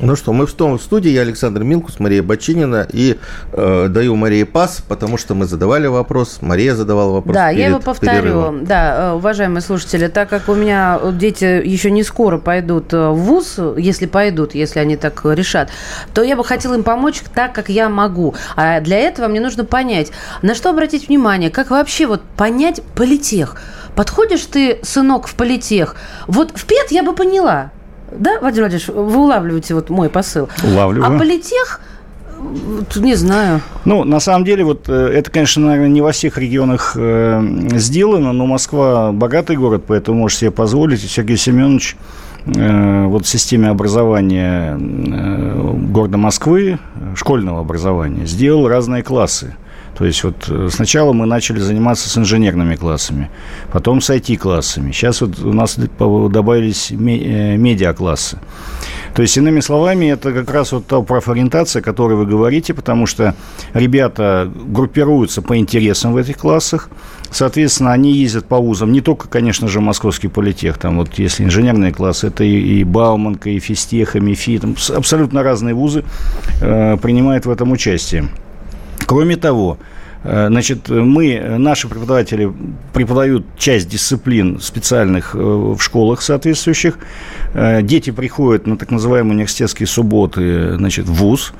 [0.00, 3.18] Ну что, мы в том в студии, я Александр Милкус, Мария Бочинина, и
[3.52, 7.34] э, даю Марии пас, потому что мы задавали вопрос, Мария задавала вопрос.
[7.34, 8.22] Да, я его повторю.
[8.22, 8.64] Перерывом.
[8.64, 13.16] Да, э, уважаемые слушатели, так как у меня дети еще не скоро пойдут э, в
[13.16, 15.70] ВУЗ, если пойдут, если они так решат,
[16.14, 18.34] то я бы хотела им помочь так, как я могу.
[18.56, 20.10] А для этого мне нужно понять,
[20.42, 23.56] на что обратить внимание, как вообще вот понять политех.
[23.94, 25.96] Подходишь ты, сынок, в политех.
[26.26, 27.70] Вот в ПЕТ я бы поняла.
[28.10, 30.48] Да, Владимир Владимирович, вы улавливаете вот мой посыл.
[30.64, 31.14] Улавливаю.
[31.14, 31.80] А политех
[32.96, 33.60] не знаю.
[33.84, 37.42] Ну, на самом деле, вот э, это, конечно, наверное, не во всех регионах э,
[37.74, 41.00] сделано, но Москва богатый город, поэтому можешь себе позволить.
[41.00, 41.96] Сергей Семенович
[42.46, 46.78] э, вот в системе образования э, города Москвы,
[47.14, 49.56] школьного образования, сделал разные классы.
[49.98, 53.30] То есть вот э, сначала мы начали заниматься с инженерными классами,
[53.72, 54.92] потом с IT-классами.
[54.92, 56.94] Сейчас вот у нас добавились э,
[57.56, 58.38] медиа-классы.
[59.14, 63.06] То есть, иными словами, это как раз вот та профориентация, о которой вы говорите, потому
[63.06, 63.34] что
[63.74, 66.88] ребята группируются по интересам в этих классах,
[67.30, 71.92] Соответственно, они ездят по вузам, не только, конечно же, Московский политех, там вот если инженерные
[71.92, 76.04] классы, это и, и Бауманка, и Физтех, и МИФИ, там абсолютно разные вузы
[76.62, 78.28] э, принимают в этом участие.
[79.08, 79.78] Кроме того,
[80.24, 82.52] Значит, мы, наши преподаватели
[82.92, 86.98] преподают часть дисциплин специальных э, в школах соответствующих.
[87.54, 91.52] Э, дети приходят на так называемые университетские субботы значит, в ВУЗ.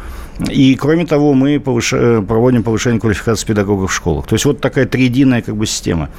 [0.50, 1.90] И, кроме того, мы повыш...
[1.90, 4.26] проводим повышение квалификации педагогов в школах.
[4.26, 6.10] То есть вот такая триединая как бы система.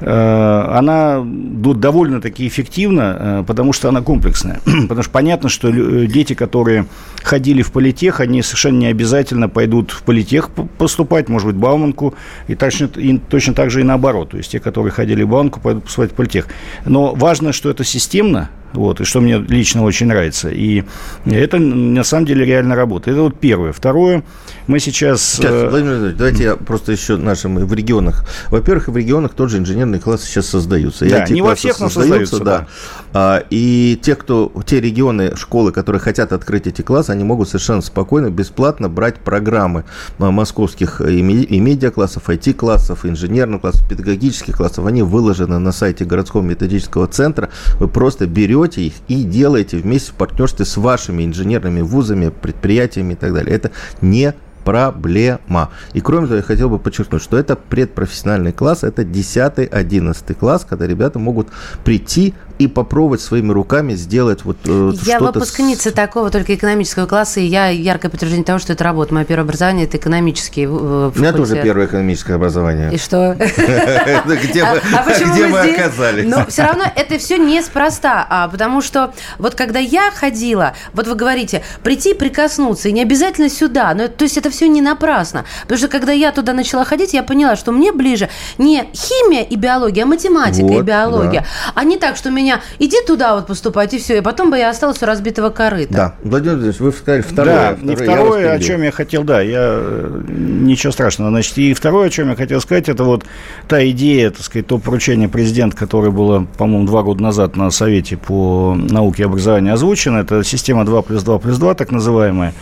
[0.00, 4.60] Она довольно-таки эффективна, потому что она комплексная.
[4.82, 5.72] Потому что понятно, что
[6.06, 6.86] дети, которые
[7.24, 12.14] ходили в политех, они совершенно не обязательно пойдут в политех поступать, может быть, Бауманку,
[12.48, 14.30] и точно, и точно так же и наоборот.
[14.30, 16.48] То есть те, которые ходили в Бауманку, пойдут поступать в политех.
[16.84, 20.50] Но важно, что это системно, вот, и что мне лично очень нравится.
[20.50, 20.84] И
[21.24, 23.16] это на самом деле реально работает.
[23.16, 23.72] Это вот первое.
[23.72, 24.22] Второе,
[24.66, 25.22] мы сейчас...
[25.22, 28.24] Сейчас, э, Владимир Владимирович, давайте я просто еще нашим в регионах.
[28.48, 31.08] Во-первых, в регионах тот же инженерные классы сейчас создаются.
[31.08, 32.44] Да, не во всех, но создаются, да.
[32.44, 32.66] да.
[33.12, 37.82] А, и те, кто, те регионы, школы, которые хотят открыть эти классы, они могут совершенно
[37.82, 39.84] спокойно, бесплатно брать программы
[40.18, 44.86] московских и медиаклассов, IT-классов, инженерных классов, педагогических классов.
[44.86, 47.50] Они выложены на сайте городского методического центра.
[47.78, 53.16] Вы просто берете их и делаете вместе в партнерстве с вашими инженерными вузами, предприятиями и
[53.16, 53.54] так далее.
[53.54, 54.34] Это не
[54.66, 55.70] проблема.
[55.94, 60.88] И кроме того, я хотел бы подчеркнуть, что это предпрофессиональный класс, это 10-11 класс, когда
[60.88, 61.48] ребята могут
[61.84, 65.92] прийти и попробовать своими руками сделать вот э, Я выпускница с...
[65.92, 69.14] такого только экономического класса, и я яркое подтверждение того, что это работа.
[69.14, 72.92] Мое первое образование– это экономический У меня тоже первое экономическое образование.
[72.92, 73.36] И что?
[73.38, 76.26] Где мы а оказались?
[76.26, 81.14] Но все равно это все неспроста, а потому что вот когда я ходила, вот вы
[81.14, 85.44] говорите, прийти прикоснуться, и не обязательно сюда, но то есть это все не напрасно.
[85.62, 89.56] Потому что когда я туда начала ходить, я поняла, что мне ближе не химия и
[89.56, 93.92] биология, а математика и биология, а не так, что меня меня, иди туда вот поступать,
[93.94, 94.18] и все.
[94.18, 95.92] И потом бы я осталась у разбитого корыта.
[95.92, 96.14] Да.
[96.22, 97.54] Владимир Владимирович, вы сказали второе.
[97.54, 99.58] Да, второе, и второе, о чем я хотел, да, я...
[99.58, 101.30] Э, ничего страшного.
[101.30, 103.24] Значит, и второе, о чем я хотел сказать, это вот
[103.68, 108.16] та идея, так сказать, то поручение президента, которое было, по-моему, два года назад на Совете
[108.16, 112.54] по науке и образованию озвучено, это система 2 плюс 2 плюс 2, так называемая.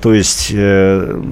[0.00, 1.22] То есть, э,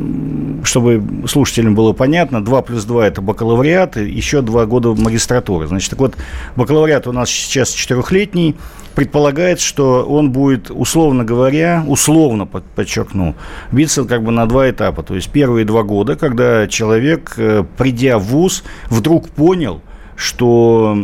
[0.64, 5.66] чтобы слушателям было понятно, 2 плюс 2– это бакалавриат, и еще 2 года магистратуры.
[5.66, 6.14] Значит, так вот,
[6.56, 8.56] бакалавриат у нас сейчас четырехлетний,
[8.94, 13.34] предполагает, что он будет, условно говоря, условно, подчеркну,
[13.72, 15.02] биться как бы на два этапа.
[15.02, 19.80] То есть первые два года, когда человек, э, придя в ВУЗ, вдруг понял,
[20.16, 20.96] что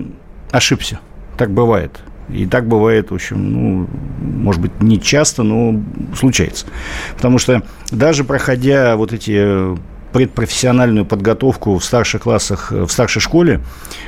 [0.51, 1.01] ошибся.
[1.37, 2.01] Так бывает.
[2.29, 3.89] И так бывает, в общем, ну,
[4.21, 5.81] может быть, не часто, но
[6.17, 6.67] случается.
[7.15, 9.77] Потому что даже проходя вот эти
[10.13, 13.61] предпрофессиональную подготовку в старших классах, в старшей школе,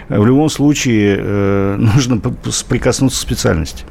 [0.08, 2.20] в любом случае э, нужно
[2.68, 3.84] прикоснуться к специальности.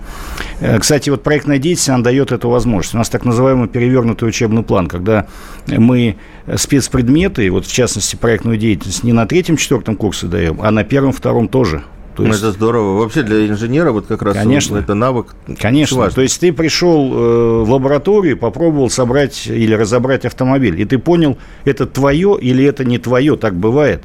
[0.59, 2.95] Э, кстати, вот проектная деятельность, она дает эту возможность.
[2.95, 5.27] У нас так называемый перевернутый учебный план, когда
[5.67, 6.17] мы
[6.55, 11.83] спецпредметы, вот в частности проектную деятельность, не на третьем-четвертом курсе даем, а на первом-втором тоже–
[12.17, 12.39] то есть...
[12.39, 12.97] Это здорово.
[12.99, 14.77] Вообще для инженера вот как раз Конечно.
[14.77, 15.35] это навык.
[15.59, 15.97] Конечно.
[15.97, 16.15] Важно.
[16.15, 21.37] То есть ты пришел э, в лабораторию, попробовал собрать или разобрать автомобиль, и ты понял,
[21.63, 24.03] это твое или это не твое, так бывает.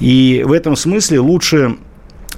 [0.00, 1.76] И в этом смысле лучше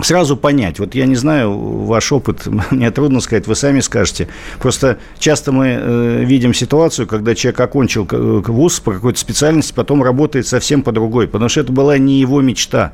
[0.01, 0.79] сразу понять.
[0.79, 4.29] Вот я не знаю, ваш опыт, мне трудно сказать, вы сами скажете.
[4.59, 10.47] Просто часто мы э, видим ситуацию, когда человек окончил вуз по какой-то специальности, потом работает
[10.47, 12.93] совсем по другой, потому что это была не его мечта.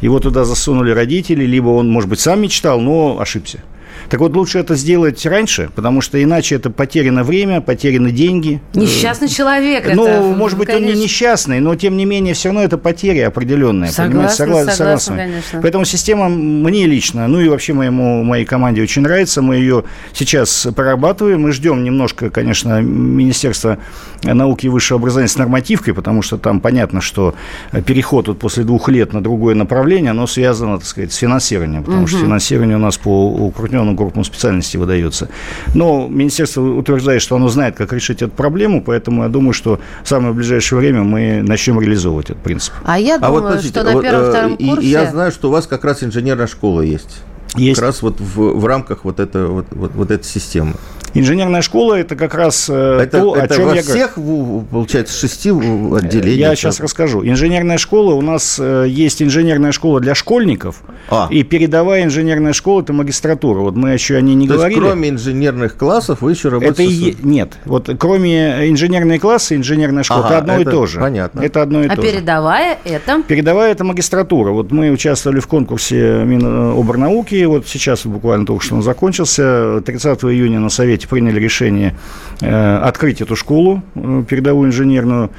[0.00, 3.62] Его туда засунули родители, либо он, может быть, сам мечтал, но ошибся.
[4.10, 8.60] Так вот, лучше это сделать раньше, потому что иначе это потеряно время, потеряны деньги.
[8.74, 9.88] Несчастный человек.
[9.94, 10.88] Ну, это, может быть, конечно.
[10.88, 13.90] он не несчастный, но тем не менее все равно это потеря определенная.
[13.90, 15.60] Согласна, согласна, согласна, конечно.
[15.62, 19.42] Поэтому система мне лично, ну и вообще моему, моей команде очень нравится.
[19.42, 21.42] Мы ее сейчас прорабатываем.
[21.42, 23.78] Мы ждем немножко, конечно, Министерства
[24.24, 27.36] науки и высшего образования с нормативкой, потому что там понятно, что
[27.86, 32.02] переход вот после двух лет на другое направление, оно связано, так сказать, с финансированием, потому
[32.02, 32.08] угу.
[32.08, 35.28] что финансирование у нас по укрупненному группам специальностей выдается.
[35.74, 40.08] Но министерство утверждает, что оно знает, как решить эту проблему, поэтому я думаю, что в
[40.08, 42.74] самое ближайшее время мы начнем реализовывать этот принцип.
[42.84, 44.86] А я думаю, а вот, что на первом-втором вот, курсе...
[44.86, 47.22] И я знаю, что у вас как раз инженерная школа есть.
[47.56, 47.80] Есть.
[47.80, 50.74] Как раз вот в, в рамках вот, это, вот, вот, вот этой системы.
[51.14, 54.64] Инженерная школа– это как раз э, это, то, это о чем во я всех, говорю.
[54.70, 56.38] получается, шести отделений.
[56.38, 57.26] Я сейчас расскажу.
[57.26, 61.28] Инженерная школа, у нас э, есть инженерная школа для школьников, а.
[61.30, 63.60] и передовая инженерная школа– это магистратура.
[63.60, 64.78] Вот мы еще о ней не то говорили.
[64.78, 67.24] Есть, кроме инженерных классов вы еще работаете это с...
[67.24, 71.00] Нет, вот кроме инженерной класса, инженерная школа ага,– это одно это и то же.
[71.00, 71.40] Понятно.
[71.40, 72.94] Это одно и а то передовая же.
[72.94, 73.22] это?
[73.26, 74.50] Передовая– это магистратура.
[74.52, 80.60] Вот мы участвовали в конкурсе Миноборнауки, вот сейчас буквально только что он закончился, 30 июня
[80.60, 81.96] на Совете приняли решение
[82.40, 85.30] э, открыть эту школу э, передовую инженерную.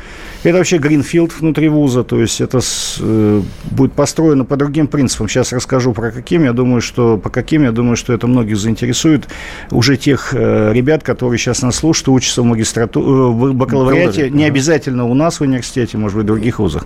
[0.43, 5.29] Это вообще гринфилд внутри вуза, то есть это с, э, будет построено по другим принципам.
[5.29, 6.43] Сейчас расскажу про каким.
[6.43, 9.27] Я думаю, что по каким, я думаю, что это многих заинтересует
[9.69, 14.45] уже тех э, ребят, которые сейчас нас слушают, учатся в магистратуре, э, в бакалавриате, не
[14.45, 16.85] обязательно у нас в университете, может быть, в других вузах.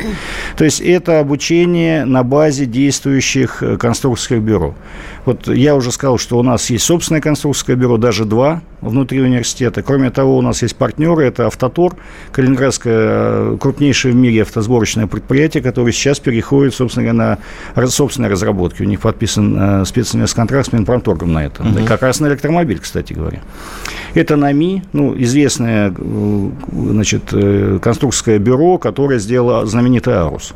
[0.57, 4.75] То есть это обучение на базе действующих э, конструкторских бюро.
[5.25, 9.81] Вот я уже сказал, что у нас есть собственное конструкторское бюро, даже два внутри университета.
[9.81, 11.95] Кроме того, у нас есть партнеры, это Автотор,
[12.31, 17.37] Калининградское э, крупнейшее в мире автосборочное предприятие, которое сейчас переходит, собственно говоря,
[17.75, 18.81] на собственные разработки.
[18.81, 21.63] У них подписан э, специнвестный контракт с Минпромторгом на это.
[21.63, 21.85] Угу.
[21.85, 23.41] Как раз на электромобиль, кстати говоря.
[24.13, 27.23] Это НАМИ, ну, известное э, значит,
[27.81, 30.53] конструкторское бюро, которое сделало знаменитый Арус.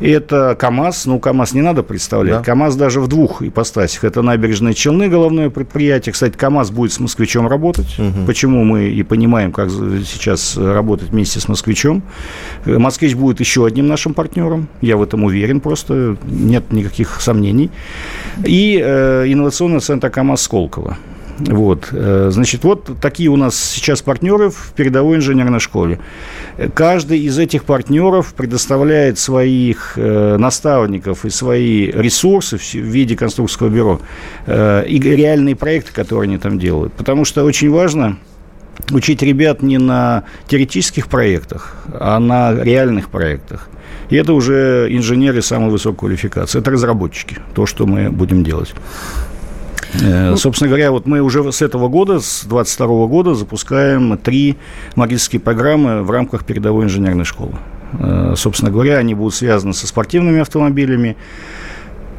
[0.00, 1.06] Это КАМАЗ.
[1.06, 2.38] Ну, КАМАЗ не надо представлять.
[2.38, 2.42] Да.
[2.42, 4.04] КАМАЗ даже в двух ипостасях.
[4.04, 6.12] Это набережные Челны, головное предприятие.
[6.12, 7.98] Кстати, КАМАЗ будет с москвичом работать.
[7.98, 8.26] Угу.
[8.26, 12.02] Почему мы и понимаем, как сейчас работать вместе с москвичом.
[12.64, 14.68] Москвич будет еще одним нашим партнером.
[14.80, 16.16] Я в этом уверен просто.
[16.24, 17.70] Нет никаких сомнений.
[18.44, 20.98] И э, инновационный центр КАМАЗ Сколково.
[21.38, 21.88] Вот.
[21.92, 25.98] Э, значит, вот такие у нас сейчас партнеры в передовой инженерной школе.
[26.74, 34.00] Каждый из этих партнеров предоставляет своих э, наставников и свои ресурсы в виде конструкторского бюро
[34.46, 36.94] э, и реальные проекты, которые они там делают.
[36.94, 38.16] Потому что очень важно
[38.90, 43.68] учить ребят не на теоретических проектах, а на реальных проектах.
[44.08, 46.60] И это уже инженеры самой высокой квалификации.
[46.60, 48.72] Это разработчики, то, что мы будем делать.
[50.02, 54.56] Ну, Собственно говоря, вот мы уже с этого года, с 22 года запускаем три
[54.94, 57.54] магические программы в рамках передовой инженерной школы.
[57.98, 61.16] Э, собственно говоря, они будут связаны со спортивными автомобилями,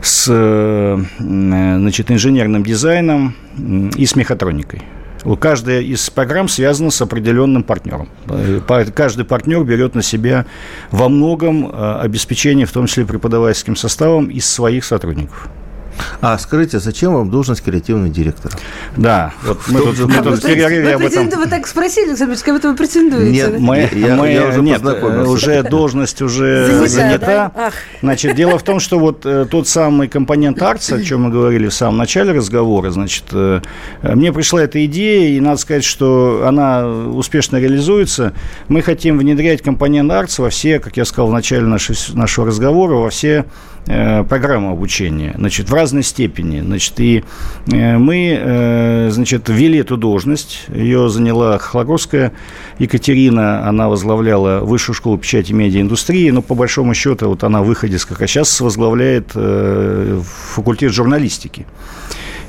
[0.02, 4.84] с э, значит, инженерным дизайном и с мехатроникой.
[5.40, 8.08] Каждая из программ связана с определенным партнером.
[8.96, 10.46] Каждый партнер берет на себя
[10.90, 15.50] во многом обеспечение, в том числе преподавательским составом, из своих сотрудников.
[16.22, 18.56] А скажите, зачем вам должность креативного директора?
[18.96, 21.30] Да, вот мы тут, мы тут перерыве об этом...
[21.30, 23.32] Вы так спросили, Александр как будто вы претендуете.
[23.32, 26.88] Нет, мы, я, мы, я уже нет, уже должность уже занята.
[26.88, 27.52] занята.
[27.56, 27.72] Да?
[28.02, 31.68] Значит, дело в том, что вот э, тот самый компонент АРЦ, о чем мы говорили
[31.68, 33.62] в самом начале разговора, значит, э,
[34.02, 38.34] мне пришла эта идея, и надо сказать, что она успешно реализуется.
[38.68, 42.96] Мы хотим внедрять компонент АРЦ во все, как я сказал в начале нашего, нашего разговора,
[42.96, 43.46] во все
[44.28, 46.62] программу обучения, значит, в разной степени.
[46.62, 47.24] Значит, и
[47.72, 50.66] э, мы, э, значит, ввели эту должность.
[50.68, 52.34] Ее заняла Хлаговская
[52.80, 53.68] Екатерина.
[53.68, 56.30] Она возглавляла Высшую школу печати и медиаиндустрии.
[56.32, 61.66] Но, по большому счету, вот она выходит, как а сейчас возглавляет факультет журналистики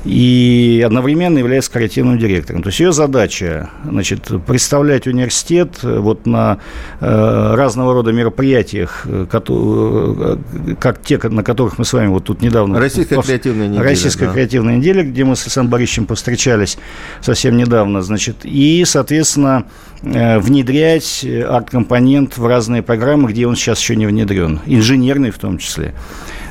[0.05, 2.63] и одновременно является креативным директором.
[2.63, 6.59] То есть ее задача значит, представлять университет э, вот на
[7.01, 10.37] э, разного рода мероприятиях, э, как, э,
[10.79, 12.79] как те, на которых мы с вами вот тут недавно...
[12.79, 13.25] Российская пос...
[13.25, 13.83] креативная неделя.
[13.83, 14.33] Российская да.
[14.33, 16.77] креативная неделя, где мы с Александром Борисовичем повстречались
[17.21, 19.65] совсем недавно, значит, и, соответственно,
[20.01, 25.93] внедрять арт-компонент в разные программы, где он сейчас еще не внедрен, инженерный в том числе.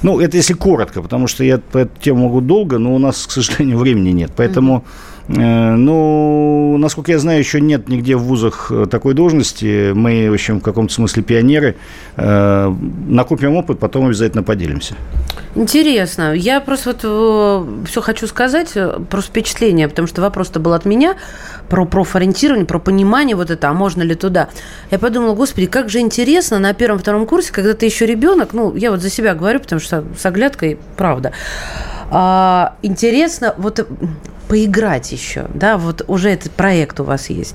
[0.02, 3.26] Ну, это если коротко, потому что я по эту тему могу долго, но у нас,
[3.26, 4.32] к сожалению, времени нет.
[4.36, 9.92] Поэтому, э, ну, насколько я знаю, еще нет нигде в вузах э, такой должности.
[9.92, 11.76] Мы, в общем, в каком-то смысле пионеры.
[12.16, 12.74] Э,
[13.06, 14.94] накопим опыт, потом обязательно поделимся.
[15.54, 16.34] Интересно.
[16.34, 20.84] Я просто вот э, все хочу сказать, э, про впечатление, потому что вопрос-то был от
[20.84, 21.16] меня
[21.68, 24.48] про профориентирование, про понимание вот это, а можно ли туда.
[24.90, 28.90] Я подумала, господи, как же интересно на первом-втором курсе, когда ты еще ребенок, ну, я
[28.90, 31.32] вот за себя говорю, потому что с оглядкой, правда,
[32.10, 33.86] а, интересно, вот
[34.48, 37.54] поиграть еще, да, вот уже этот проект у вас есть.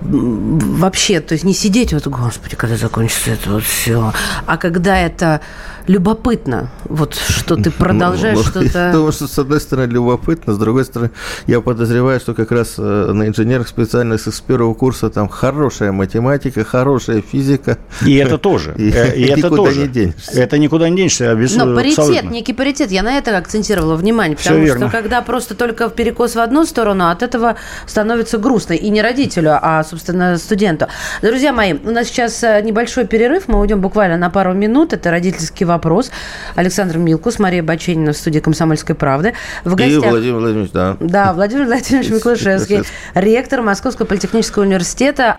[0.00, 4.12] Вообще, то есть не сидеть вот, господи, когда закончится это вот все,
[4.46, 5.42] а когда это
[5.86, 8.78] любопытно, вот что ты продолжаешь ну, что-то...
[8.86, 11.10] Я думаю, что с одной стороны любопытно, с другой стороны
[11.46, 12.82] я подозреваю, что как раз э,
[13.12, 17.78] на инженерных специальностях с первого курса там хорошая математика, хорошая физика.
[18.06, 18.74] И это тоже.
[18.78, 19.80] И, э, и это тоже.
[19.80, 20.40] не денешься.
[20.40, 21.34] Это никуда не денешься.
[21.34, 22.30] Но паритет, абсолютно.
[22.30, 26.40] некий паритет, я на это акцентировала внимание, потому что когда просто только в перекос в
[26.40, 28.74] одну сторону, от этого становится грустно.
[28.74, 30.86] И не родителю, а, собственно, студенту.
[31.22, 35.10] Друзья мои, у нас сейчас э, небольшой перерыв, мы уйдем буквально на пару минут, это
[35.10, 36.10] родительский вопрос.
[36.54, 39.34] Александр Милкус, Мария Баченина в студии «Комсомольской правды».
[39.64, 40.04] В гостях...
[40.04, 40.96] И Владимир Владимирович, да.
[41.00, 42.82] Да, Владимир Владимирович Миклышевский,
[43.14, 45.38] ректор Московского политехнического университета.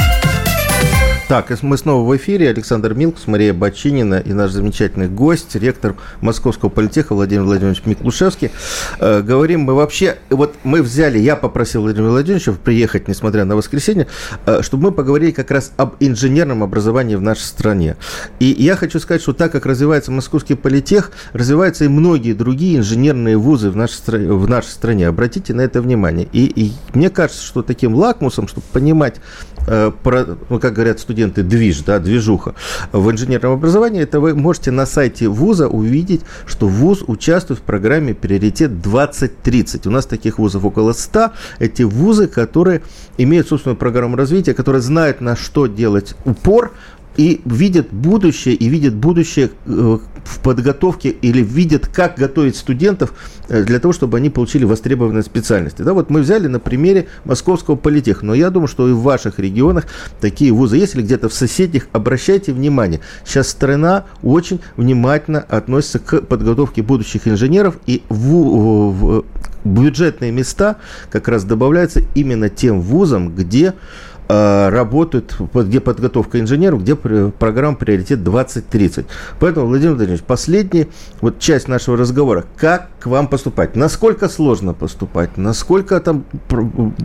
[1.31, 2.49] Так, мы снова в эфире.
[2.49, 8.51] Александр Милкус, Мария Бочинина и наш замечательный гость, ректор Московского политеха Владимир Владимирович Миклушевский.
[8.99, 10.17] Э, говорим мы вообще...
[10.29, 14.07] Вот мы взяли, я попросил Владимира Владимировича приехать, несмотря на воскресенье,
[14.45, 17.95] э, чтобы мы поговорили как раз об инженерном образовании в нашей стране.
[18.41, 23.37] И я хочу сказать, что так как развивается Московский политех, развиваются и многие другие инженерные
[23.37, 25.07] вузы в нашей, в нашей стране.
[25.07, 26.27] Обратите на это внимание.
[26.33, 29.21] И, и мне кажется, что таким лакмусом, чтобы понимать,
[29.65, 32.55] как говорят студенты, движ, да, движуха
[32.91, 38.13] в инженерном образовании, это вы можете на сайте вуза увидеть, что вуз участвует в программе
[38.13, 39.87] «Приоритет 2030».
[39.87, 41.31] У нас таких вузов около 100.
[41.59, 42.81] Эти вузы, которые
[43.17, 46.71] имеют собственную программу развития, которые знают, на что делать упор,
[47.17, 53.13] и видят будущее, и видят будущее э, в подготовке или видят, как готовить студентов
[53.49, 55.81] э, для того, чтобы они получили востребованные специальности.
[55.81, 59.39] Да, вот мы взяли на примере Московского политеха, но я думаю, что и в ваших
[59.39, 59.87] регионах
[60.19, 63.01] такие вузы есть, или где-то в соседних, обращайте внимание.
[63.25, 68.15] Сейчас страна очень внимательно относится к подготовке будущих инженеров, и в,
[68.91, 69.25] в
[69.63, 70.77] бюджетные места
[71.09, 78.19] как раз добавляются именно тем вузам, где Э, работают, где подготовка инженеров, где программа «Приоритет
[78.19, 79.05] 2030».
[79.39, 80.87] Поэтому, Владимир Владимирович, последняя
[81.19, 82.45] вот часть нашего разговора.
[82.55, 83.75] Как к вам поступать?
[83.75, 85.37] Насколько сложно поступать?
[85.37, 86.23] Насколько там,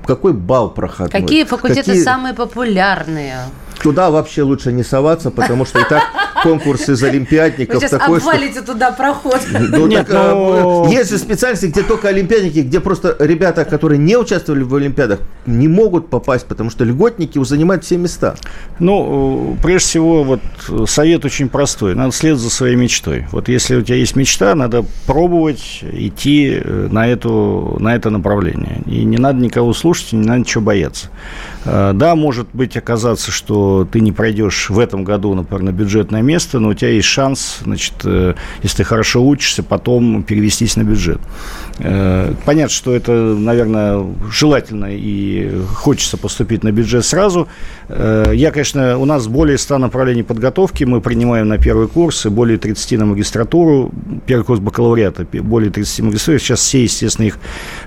[0.06, 1.20] какой балл проходной?
[1.20, 2.04] Какие факультеты Какие...
[2.04, 3.38] самые популярные?
[3.82, 6.02] Туда вообще лучше не соваться, потому что и так
[6.42, 8.72] конкурс из олимпиадников Вы сейчас такой, обвалите что...
[8.72, 9.40] туда проход.
[9.50, 10.84] Ну, Нет, так, но...
[10.84, 15.20] Ну, есть же специальности, где только олимпиадники, где просто ребята, которые не участвовали в олимпиадах,
[15.46, 18.36] не могут попасть, потому что льготники занимают все места.
[18.78, 20.40] Ну, прежде всего, вот
[20.88, 21.94] совет очень простой.
[21.94, 23.26] Надо следовать за своей мечтой.
[23.32, 28.82] Вот если у тебя есть мечта, надо пробовать идти э, на, эту, на это направление.
[28.86, 31.08] И не надо никого слушать, не надо ничего бояться.
[31.64, 36.22] Э, да, может быть оказаться, что ты не пройдешь в этом году, например, на бюджетное
[36.22, 40.82] место, но у тебя есть шанс, значит, э, если ты хорошо учишься, потом перевестись на
[40.82, 41.20] бюджет.
[41.78, 47.48] Э, понятно, что это, наверное, желательно и хочется поступить на бюджет сразу.
[47.88, 52.58] Я, конечно, у нас более 100 направлений подготовки, мы принимаем на первый курс, и более
[52.58, 53.92] 30 на магистратуру,
[54.26, 56.40] первый курс бакалавриата, более 30 магистратур.
[56.40, 57.38] Сейчас все, естественно, их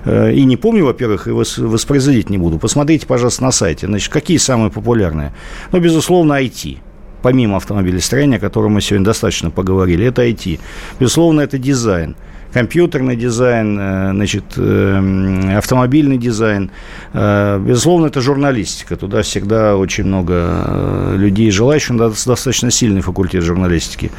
[0.06, 2.58] и не помню, во-первых, и воспроизводить не буду.
[2.58, 3.86] Посмотрите, пожалуйста, на сайте.
[3.86, 5.32] Значит, какие самые популярные?
[5.72, 6.78] Ну, безусловно, IT
[7.22, 10.58] помимо автомобилестроения, о котором мы сегодня достаточно поговорили, это IT.
[10.98, 12.16] Безусловно, это дизайн
[12.52, 16.70] компьютерный дизайн, э, значит, э, автомобильный дизайн.
[17.12, 18.96] Э, безусловно, это журналистика.
[18.96, 21.96] Туда всегда очень много людей желающих.
[21.96, 24.10] Достаточно сильный факультет журналистики.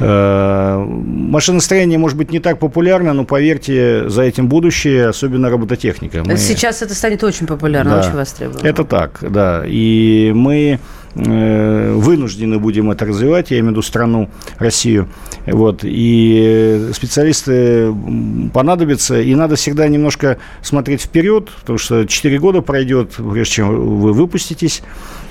[0.00, 6.22] Машиностроение, может быть, не так популярно, но, поверьте, за этим будущее, особенно робототехника.
[6.24, 6.36] Мы...
[6.36, 8.66] Сейчас это станет очень популярно, да, очень востребовано.
[8.66, 9.62] Это так, да.
[9.66, 10.78] И мы
[11.14, 14.28] вынуждены будем это развивать, я имею в виду страну,
[14.58, 15.08] Россию.
[15.46, 15.80] Вот.
[15.84, 17.52] И специалисты
[18.52, 24.12] понадобятся, и надо всегда немножко смотреть вперед, потому что 4 года пройдет, прежде чем вы
[24.12, 24.82] выпуститесь.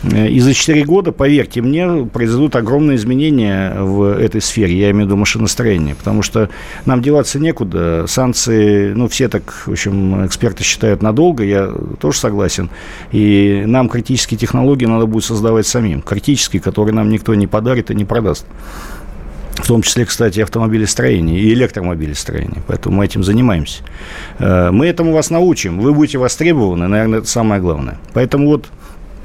[0.03, 5.05] Э, и за 4 года, поверьте мне, произойдут огромные изменения в этой сфере, я имею
[5.05, 6.49] в виду машиностроение, потому что
[6.85, 8.05] нам деваться некуда.
[8.07, 12.69] Санкции, ну, все так, в общем, эксперты считают надолго, я тоже согласен.
[13.11, 16.01] И нам критические технологии надо будет создавать самим.
[16.01, 18.45] Критические, которые нам никто не подарит и не продаст.
[19.55, 22.63] В том числе, кстати, автомобилестроение и электромобилестроение.
[22.67, 23.83] Поэтому мы этим занимаемся.
[24.39, 25.79] Э, мы этому вас научим.
[25.79, 27.99] Вы будете востребованы, наверное, это самое главное.
[28.13, 28.67] Поэтому вот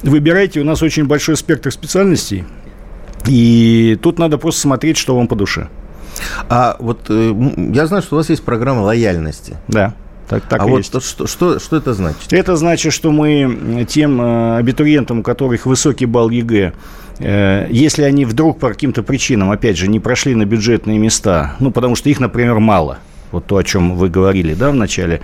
[0.03, 2.45] выбирайте, у нас очень большой спектр специальностей,
[3.27, 5.69] и тут надо просто смотреть, что вам по душе.
[6.49, 7.35] А вот э,
[7.73, 9.57] я знаю, что у вас есть программа лояльности.
[9.69, 9.95] Да.
[10.29, 10.89] Так, так а вот есть.
[10.89, 12.33] Что, что, что это значит?
[12.33, 16.73] Это значит, что мы тем э, абитуриентам, у которых высокий балл ЕГЭ,
[17.19, 21.71] э, если они вдруг по каким-то причинам, опять же, не прошли на бюджетные места, ну,
[21.71, 22.99] потому что их, например, мало–
[23.33, 25.21] вот то, о чем вы говорили, да, в начале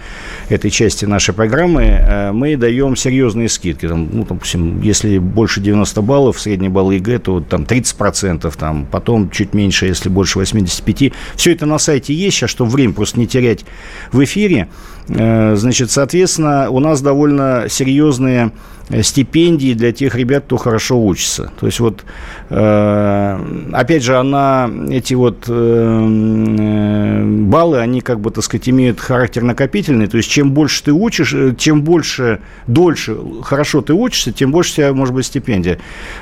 [0.48, 3.88] этой части нашей программы, э, мы даем серьезные скидки.
[3.88, 9.30] Там, ну, допустим, если больше 90 баллов, средний балл ЕГЭ, то там 30%, там, потом
[9.30, 11.12] чуть меньше, если больше 85.
[11.36, 13.64] Все это на сайте есть, сейчас, чтобы время просто не терять
[14.12, 14.68] в эфире.
[15.08, 18.52] Э, значит, соответственно, у нас довольно серьезные
[19.02, 21.50] стипендии для тех ребят, кто хорошо учится.
[21.58, 22.04] То есть вот,
[22.50, 23.38] э,
[23.72, 30.06] опять же, она, эти вот э, баллы, они как бы, так сказать, имеют характер накопительный.
[30.06, 34.74] То есть чем больше ты учишь, чем больше, дольше хорошо ты учишься, тем больше у
[34.76, 35.78] тебя может быть стипендия.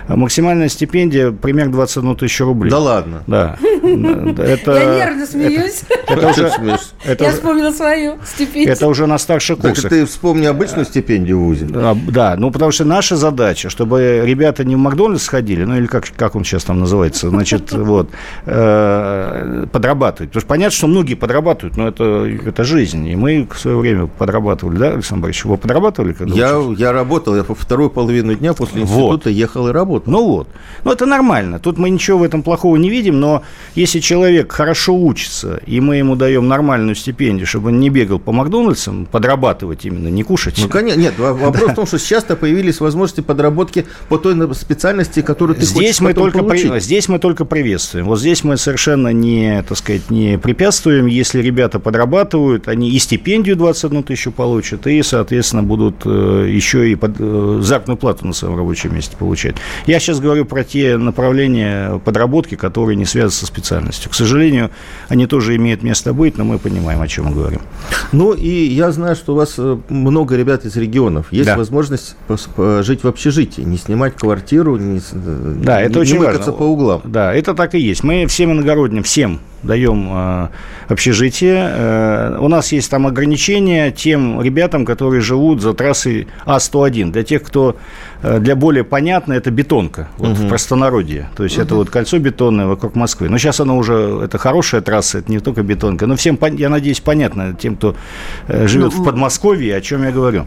[0.09, 2.71] Максимальная стипендия примерно 21 тысячу рублей.
[2.71, 3.25] Да ладно?
[3.27, 3.57] Да.
[3.83, 5.83] Это, Я нервно смеюсь.
[6.07, 6.51] Это, уже,
[7.05, 8.73] это, Я вспомнила свою стипендию.
[8.73, 9.83] Это уже на старших курсах.
[9.83, 11.67] Так ты вспомни обычную стипендию в ВУЗе.
[11.67, 16.07] Да, ну потому что наша задача, чтобы ребята не в Макдональдс сходили, ну, или как,
[16.17, 18.11] как он сейчас там называется, значит, вот,
[18.47, 20.31] э, подрабатывать.
[20.31, 23.07] Потому что понятно, что многие подрабатывают, но это, это жизнь.
[23.09, 25.45] И мы в свое время подрабатывали, да, Александр Борисович?
[25.47, 26.13] Вы подрабатывали?
[26.13, 29.35] Когда я, я работал, я по вторую половину дня после института вот.
[29.35, 30.13] ехал и работал.
[30.13, 30.49] Ну вот.
[30.85, 31.59] Ну, это нормально.
[31.59, 33.43] Тут мы ничего в этом плохого не видим, но
[33.75, 38.33] если человек хорошо учится, и мы ему даем нормальную стипендию, чтобы он не бегал по
[38.33, 40.59] Макдональдсам, подрабатывать именно, не кушать.
[40.59, 45.55] Ну, конечно, нет, вопрос в том, что сейчас-то появились возможности подработки по той специальности, которую
[45.55, 48.07] ты здесь хочешь мы только при, Здесь мы только приветствуем.
[48.07, 51.07] Вот здесь мы совершенно не, так сказать, не препятствуем.
[51.07, 56.97] Если ребята подрабатывают, они и стипендию 21 тысячу получат, и, соответственно, будут э, еще и
[56.97, 59.55] под, э, заработную плату на своем рабочем месте получать.
[59.87, 64.11] Я сейчас говорю про те направления подработки, которые не связаны со специальностью.
[64.11, 64.73] К сожалению,
[65.07, 67.61] они тоже имеют место быть, но мы понимаем, о чем мы говорим.
[68.11, 71.27] Ну, и я знаю, что у вас э, много ребят из регионов.
[71.31, 71.57] Есть да.
[71.57, 72.17] возможность
[72.83, 76.53] жить в общежитии, не снимать квартиру, не, да, это не, очень не важно.
[76.53, 77.03] по углам.
[77.05, 78.03] Да, это так и есть.
[78.05, 80.49] Мы всем иногородним, всем даем э,
[80.89, 81.71] общежитие.
[81.73, 87.13] Э, у нас есть там ограничения тем ребятам, которые живут за трассой А101.
[87.13, 90.45] Для тех, кто э, для более понятно, это бетонка, вот угу.
[90.45, 91.29] в простонародье.
[91.37, 91.65] То есть угу.
[91.65, 93.29] это вот кольцо бетонное вокруг Москвы.
[93.29, 96.07] Но сейчас оно уже, это хорошая трасса, это не только бетонка.
[96.07, 97.97] Но всем, я надеюсь, понятно тем, кто
[98.49, 100.47] э, живет ну, в Подмосковье, о чем я говорю.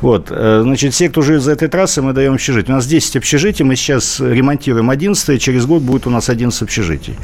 [0.00, 2.74] Вот, э, значит, все, кто живет за этой трассой, мы даем общежитие.
[2.74, 7.14] У нас 10 общежитий, мы сейчас ремонтируем 11 через год будет у нас 11 общежитий.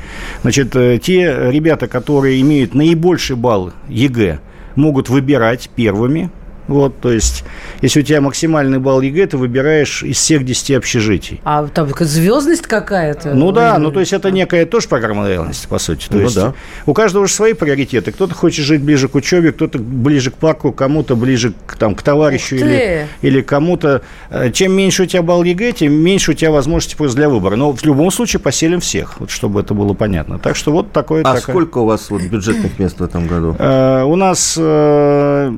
[0.42, 4.40] Значит, э, те ребята, которые имеют наибольший балл ЕГЭ,
[4.76, 6.30] могут выбирать первыми
[6.68, 7.44] вот, то есть,
[7.82, 11.40] если у тебя максимальный балл ЕГЭ, ты выбираешь из всех 10 общежитий.
[11.44, 13.34] А там звездность какая-то?
[13.34, 16.06] Ну да, ну то есть это некая тоже программа лояльности, по сути.
[16.08, 16.54] То ну, есть, да.
[16.86, 18.12] У каждого же свои приоритеты.
[18.12, 22.02] Кто-то хочет жить ближе к учебе, кто-то ближе к парку, кому-то ближе к, там, к
[22.02, 24.02] товарищу или, или кому-то.
[24.30, 27.56] Э, чем меньше у тебя балл ЕГЭ, тем меньше у тебя возможности просто для выбора.
[27.56, 30.38] Но в любом случае поселим всех, вот, чтобы это было понятно.
[30.38, 31.22] Так что вот такое.
[31.22, 31.40] А такое.
[31.40, 33.56] сколько у вас вот, бюджетных мест в этом году?
[33.58, 35.52] Э, у нас э,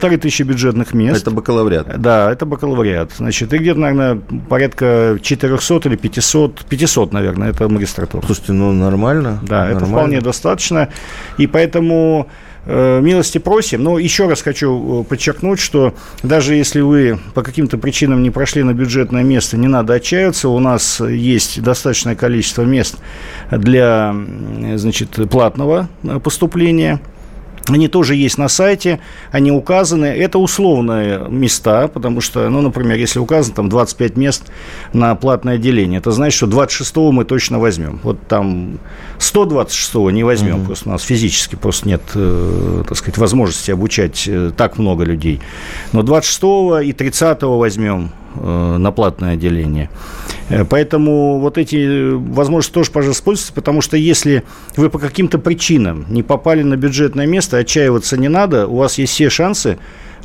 [0.00, 1.20] полторы тысячи бюджетных мест.
[1.20, 2.00] Это бакалавриат?
[2.00, 3.12] Да, это бакалавриат.
[3.18, 4.14] Значит, и где-то, наверное,
[4.48, 8.24] порядка 400 или 500, 500, наверное, это магистратура.
[8.24, 9.40] Слушайте, ну нормально.
[9.42, 9.76] Да, нормально.
[9.76, 10.88] это вполне достаточно.
[11.36, 12.28] И поэтому
[12.64, 13.82] э, милости просим.
[13.82, 15.92] Но еще раз хочу э, подчеркнуть, что
[16.22, 20.48] даже если вы по каким-то причинам не прошли на бюджетное место, не надо отчаиваться.
[20.48, 22.96] У нас есть достаточное количество мест
[23.50, 24.14] для
[24.76, 25.90] значит, платного
[26.24, 27.00] поступления.
[27.68, 29.00] Они тоже есть на сайте,
[29.30, 30.06] они указаны.
[30.06, 34.44] Это условные места, потому что, ну, например, если указано там 25 мест
[34.92, 38.00] на платное отделение, это значит, что 26-го мы точно возьмем.
[38.02, 38.78] Вот там
[39.18, 40.66] 126-го не возьмем, mm-hmm.
[40.66, 45.40] просто у нас физически просто нет, э, так сказать, возможности обучать э, так много людей.
[45.92, 49.90] Но 26-го и 30-го возьмем на платное отделение.
[50.50, 54.42] Э, поэтому вот эти э, возможности тоже, пожалуйста, используйте, потому что если
[54.76, 59.12] вы по каким-то причинам не попали на бюджетное место, отчаиваться не надо, у вас есть
[59.12, 59.78] все шансы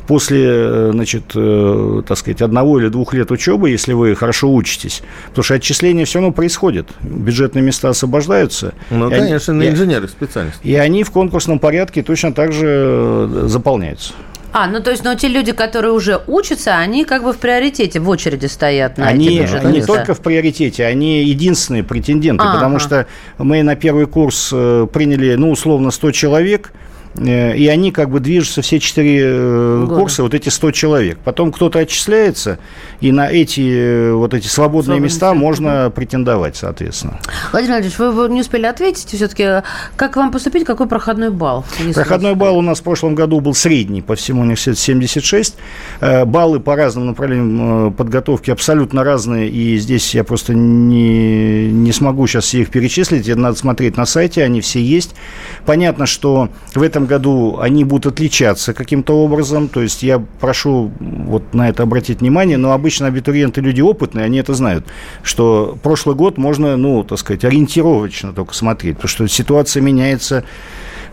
[0.06, 5.02] после, э, значит, э, так сказать, одного или двух лет учебы, если вы хорошо учитесь,
[5.28, 8.74] потому что отчисления все равно происходят, бюджетные места освобождаются.
[8.90, 10.64] Ну, конечно, они, на инженерных специальностях.
[10.64, 14.12] И они в конкурсном порядке точно так же заполняются.
[14.58, 18.00] А, ну то есть, но те люди, которые уже учатся, они как бы в приоритете,
[18.00, 22.54] в очереди стоят на они, эти Они не только в приоритете, они единственные претенденты, а,
[22.54, 26.72] потому что мы на первый курс э, приняли, ну, условно, 100 человек–
[27.18, 30.00] и они как бы движутся все четыре э, Года.
[30.00, 31.18] курса, вот эти 100 человек.
[31.24, 32.58] Потом кто-то отчисляется,
[33.00, 37.18] и на эти э, вот эти свободные Свободные места можно претендовать, соответственно.
[37.52, 39.62] Владимир Владимирович, вы не успели ответить все-таки,
[39.96, 41.64] как вам поступить, какой проходной балл?
[41.94, 45.56] Проходной балл у нас в прошлом году был средний по всему университету 76.
[46.26, 52.52] Баллы по разным направлениям подготовки абсолютно разные, и здесь я просто не, не смогу сейчас
[52.54, 55.14] их перечислить, это надо смотреть на сайте, они все есть.
[55.64, 59.68] Понятно, что в этом году они будут отличаться каким-то образом.
[59.68, 64.38] То есть я прошу вот на это обратить внимание, но обычно абитуриенты люди опытные, они
[64.38, 64.86] это знают,
[65.22, 70.44] что прошлый год можно, ну, так сказать, ориентировочно только смотреть, потому что ситуация меняется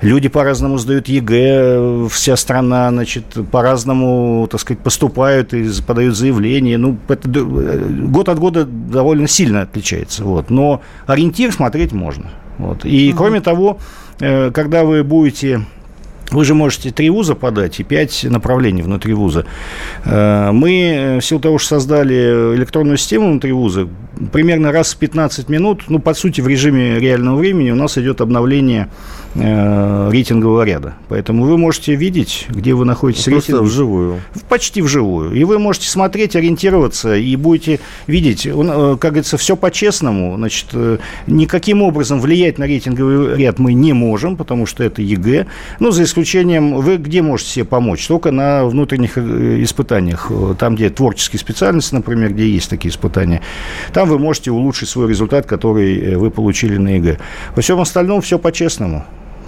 [0.03, 6.77] Люди по-разному сдают ЕГЭ, вся страна, значит, по-разному, так сказать, поступают и подают заявления.
[6.77, 10.25] Ну, это год от года довольно сильно отличается.
[10.25, 10.49] Вот.
[10.49, 12.31] Но ориентир смотреть можно.
[12.57, 12.83] Вот.
[12.83, 13.17] И, угу.
[13.17, 13.77] кроме того,
[14.19, 15.61] э, когда вы будете
[16.31, 19.45] вы же можете три вуза подать и пять направлений внутри вуза.
[20.05, 23.87] Э, мы, в силу того, что создали электронную систему внутри вуза,
[24.31, 28.21] примерно раз в 15 минут, ну, по сути, в режиме реального времени у нас идет
[28.21, 28.89] обновление
[29.35, 30.93] э, рейтингового ряда.
[31.09, 33.69] Поэтому вы можете видеть, где вы находитесь Просто рейтинг.
[33.69, 34.21] вживую.
[34.49, 35.33] Почти вживую.
[35.33, 40.35] И вы можете смотреть, ориентироваться, и будете видеть, э, как говорится, все по-честному.
[40.37, 40.97] Значит, э,
[41.27, 45.47] никаким образом влиять на рейтинговый ряд мы не можем, потому что это ЕГЭ.
[45.79, 48.05] Ну, за исключением, вы где можете себе помочь?
[48.07, 50.31] Только на внутренних э, испытаниях.
[50.59, 53.41] Там, где творческие специальности, например, где есть такие испытания.
[53.93, 57.19] Там вы можете улучшить свой результат, который вы получили на ЕГЭ.
[57.55, 59.05] Во всем остальном все по-честному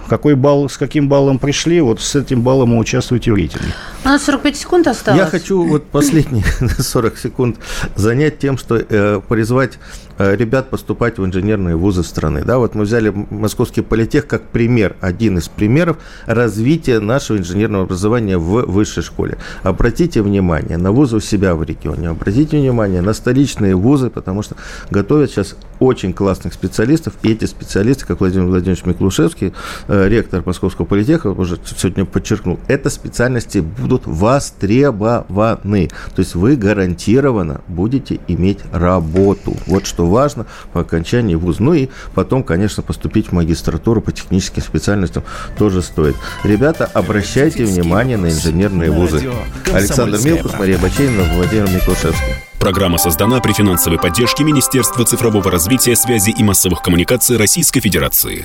[0.08, 3.74] какой балл, с каким баллом пришли, вот с этим баллом вы участвуете в рейтинге.
[4.04, 5.20] У нас 45 секунд осталось.
[5.20, 6.44] Я хочу вот последние
[6.78, 7.56] 40 секунд
[7.96, 12.42] занять тем, что э, призвать Э, ребят поступать в инженерные вузы страны.
[12.44, 18.38] Да, вот мы взяли Московский политех как пример, один из примеров развития нашего инженерного образования
[18.38, 19.38] в высшей школе.
[19.62, 24.56] Обратите внимание на вузы у себя в регионе, обратите внимание на столичные вузы, потому что
[24.90, 29.52] готовят сейчас очень классных специалистов, и эти специалисты, как Владимир Владимирович Миклушевский,
[29.88, 35.88] э, ректор Московского политеха, уже сегодня подчеркнул, это специальности будут востребованы.
[36.14, 39.56] То есть вы гарантированно будете иметь работу.
[39.66, 41.62] Вот что важно по окончании вуза.
[41.62, 45.22] Ну и потом, конечно, поступить в магистратуру по техническим специальностям
[45.58, 46.16] тоже стоит.
[46.44, 49.30] Ребята, обращайте внимание на инженерные вузы.
[49.72, 52.34] Александр Милкус, Мария Баченина, Владимир Миклушевский.
[52.58, 58.44] Программа создана при финансовой поддержке Министерства цифрового развития, связи и массовых коммуникаций Российской Федерации.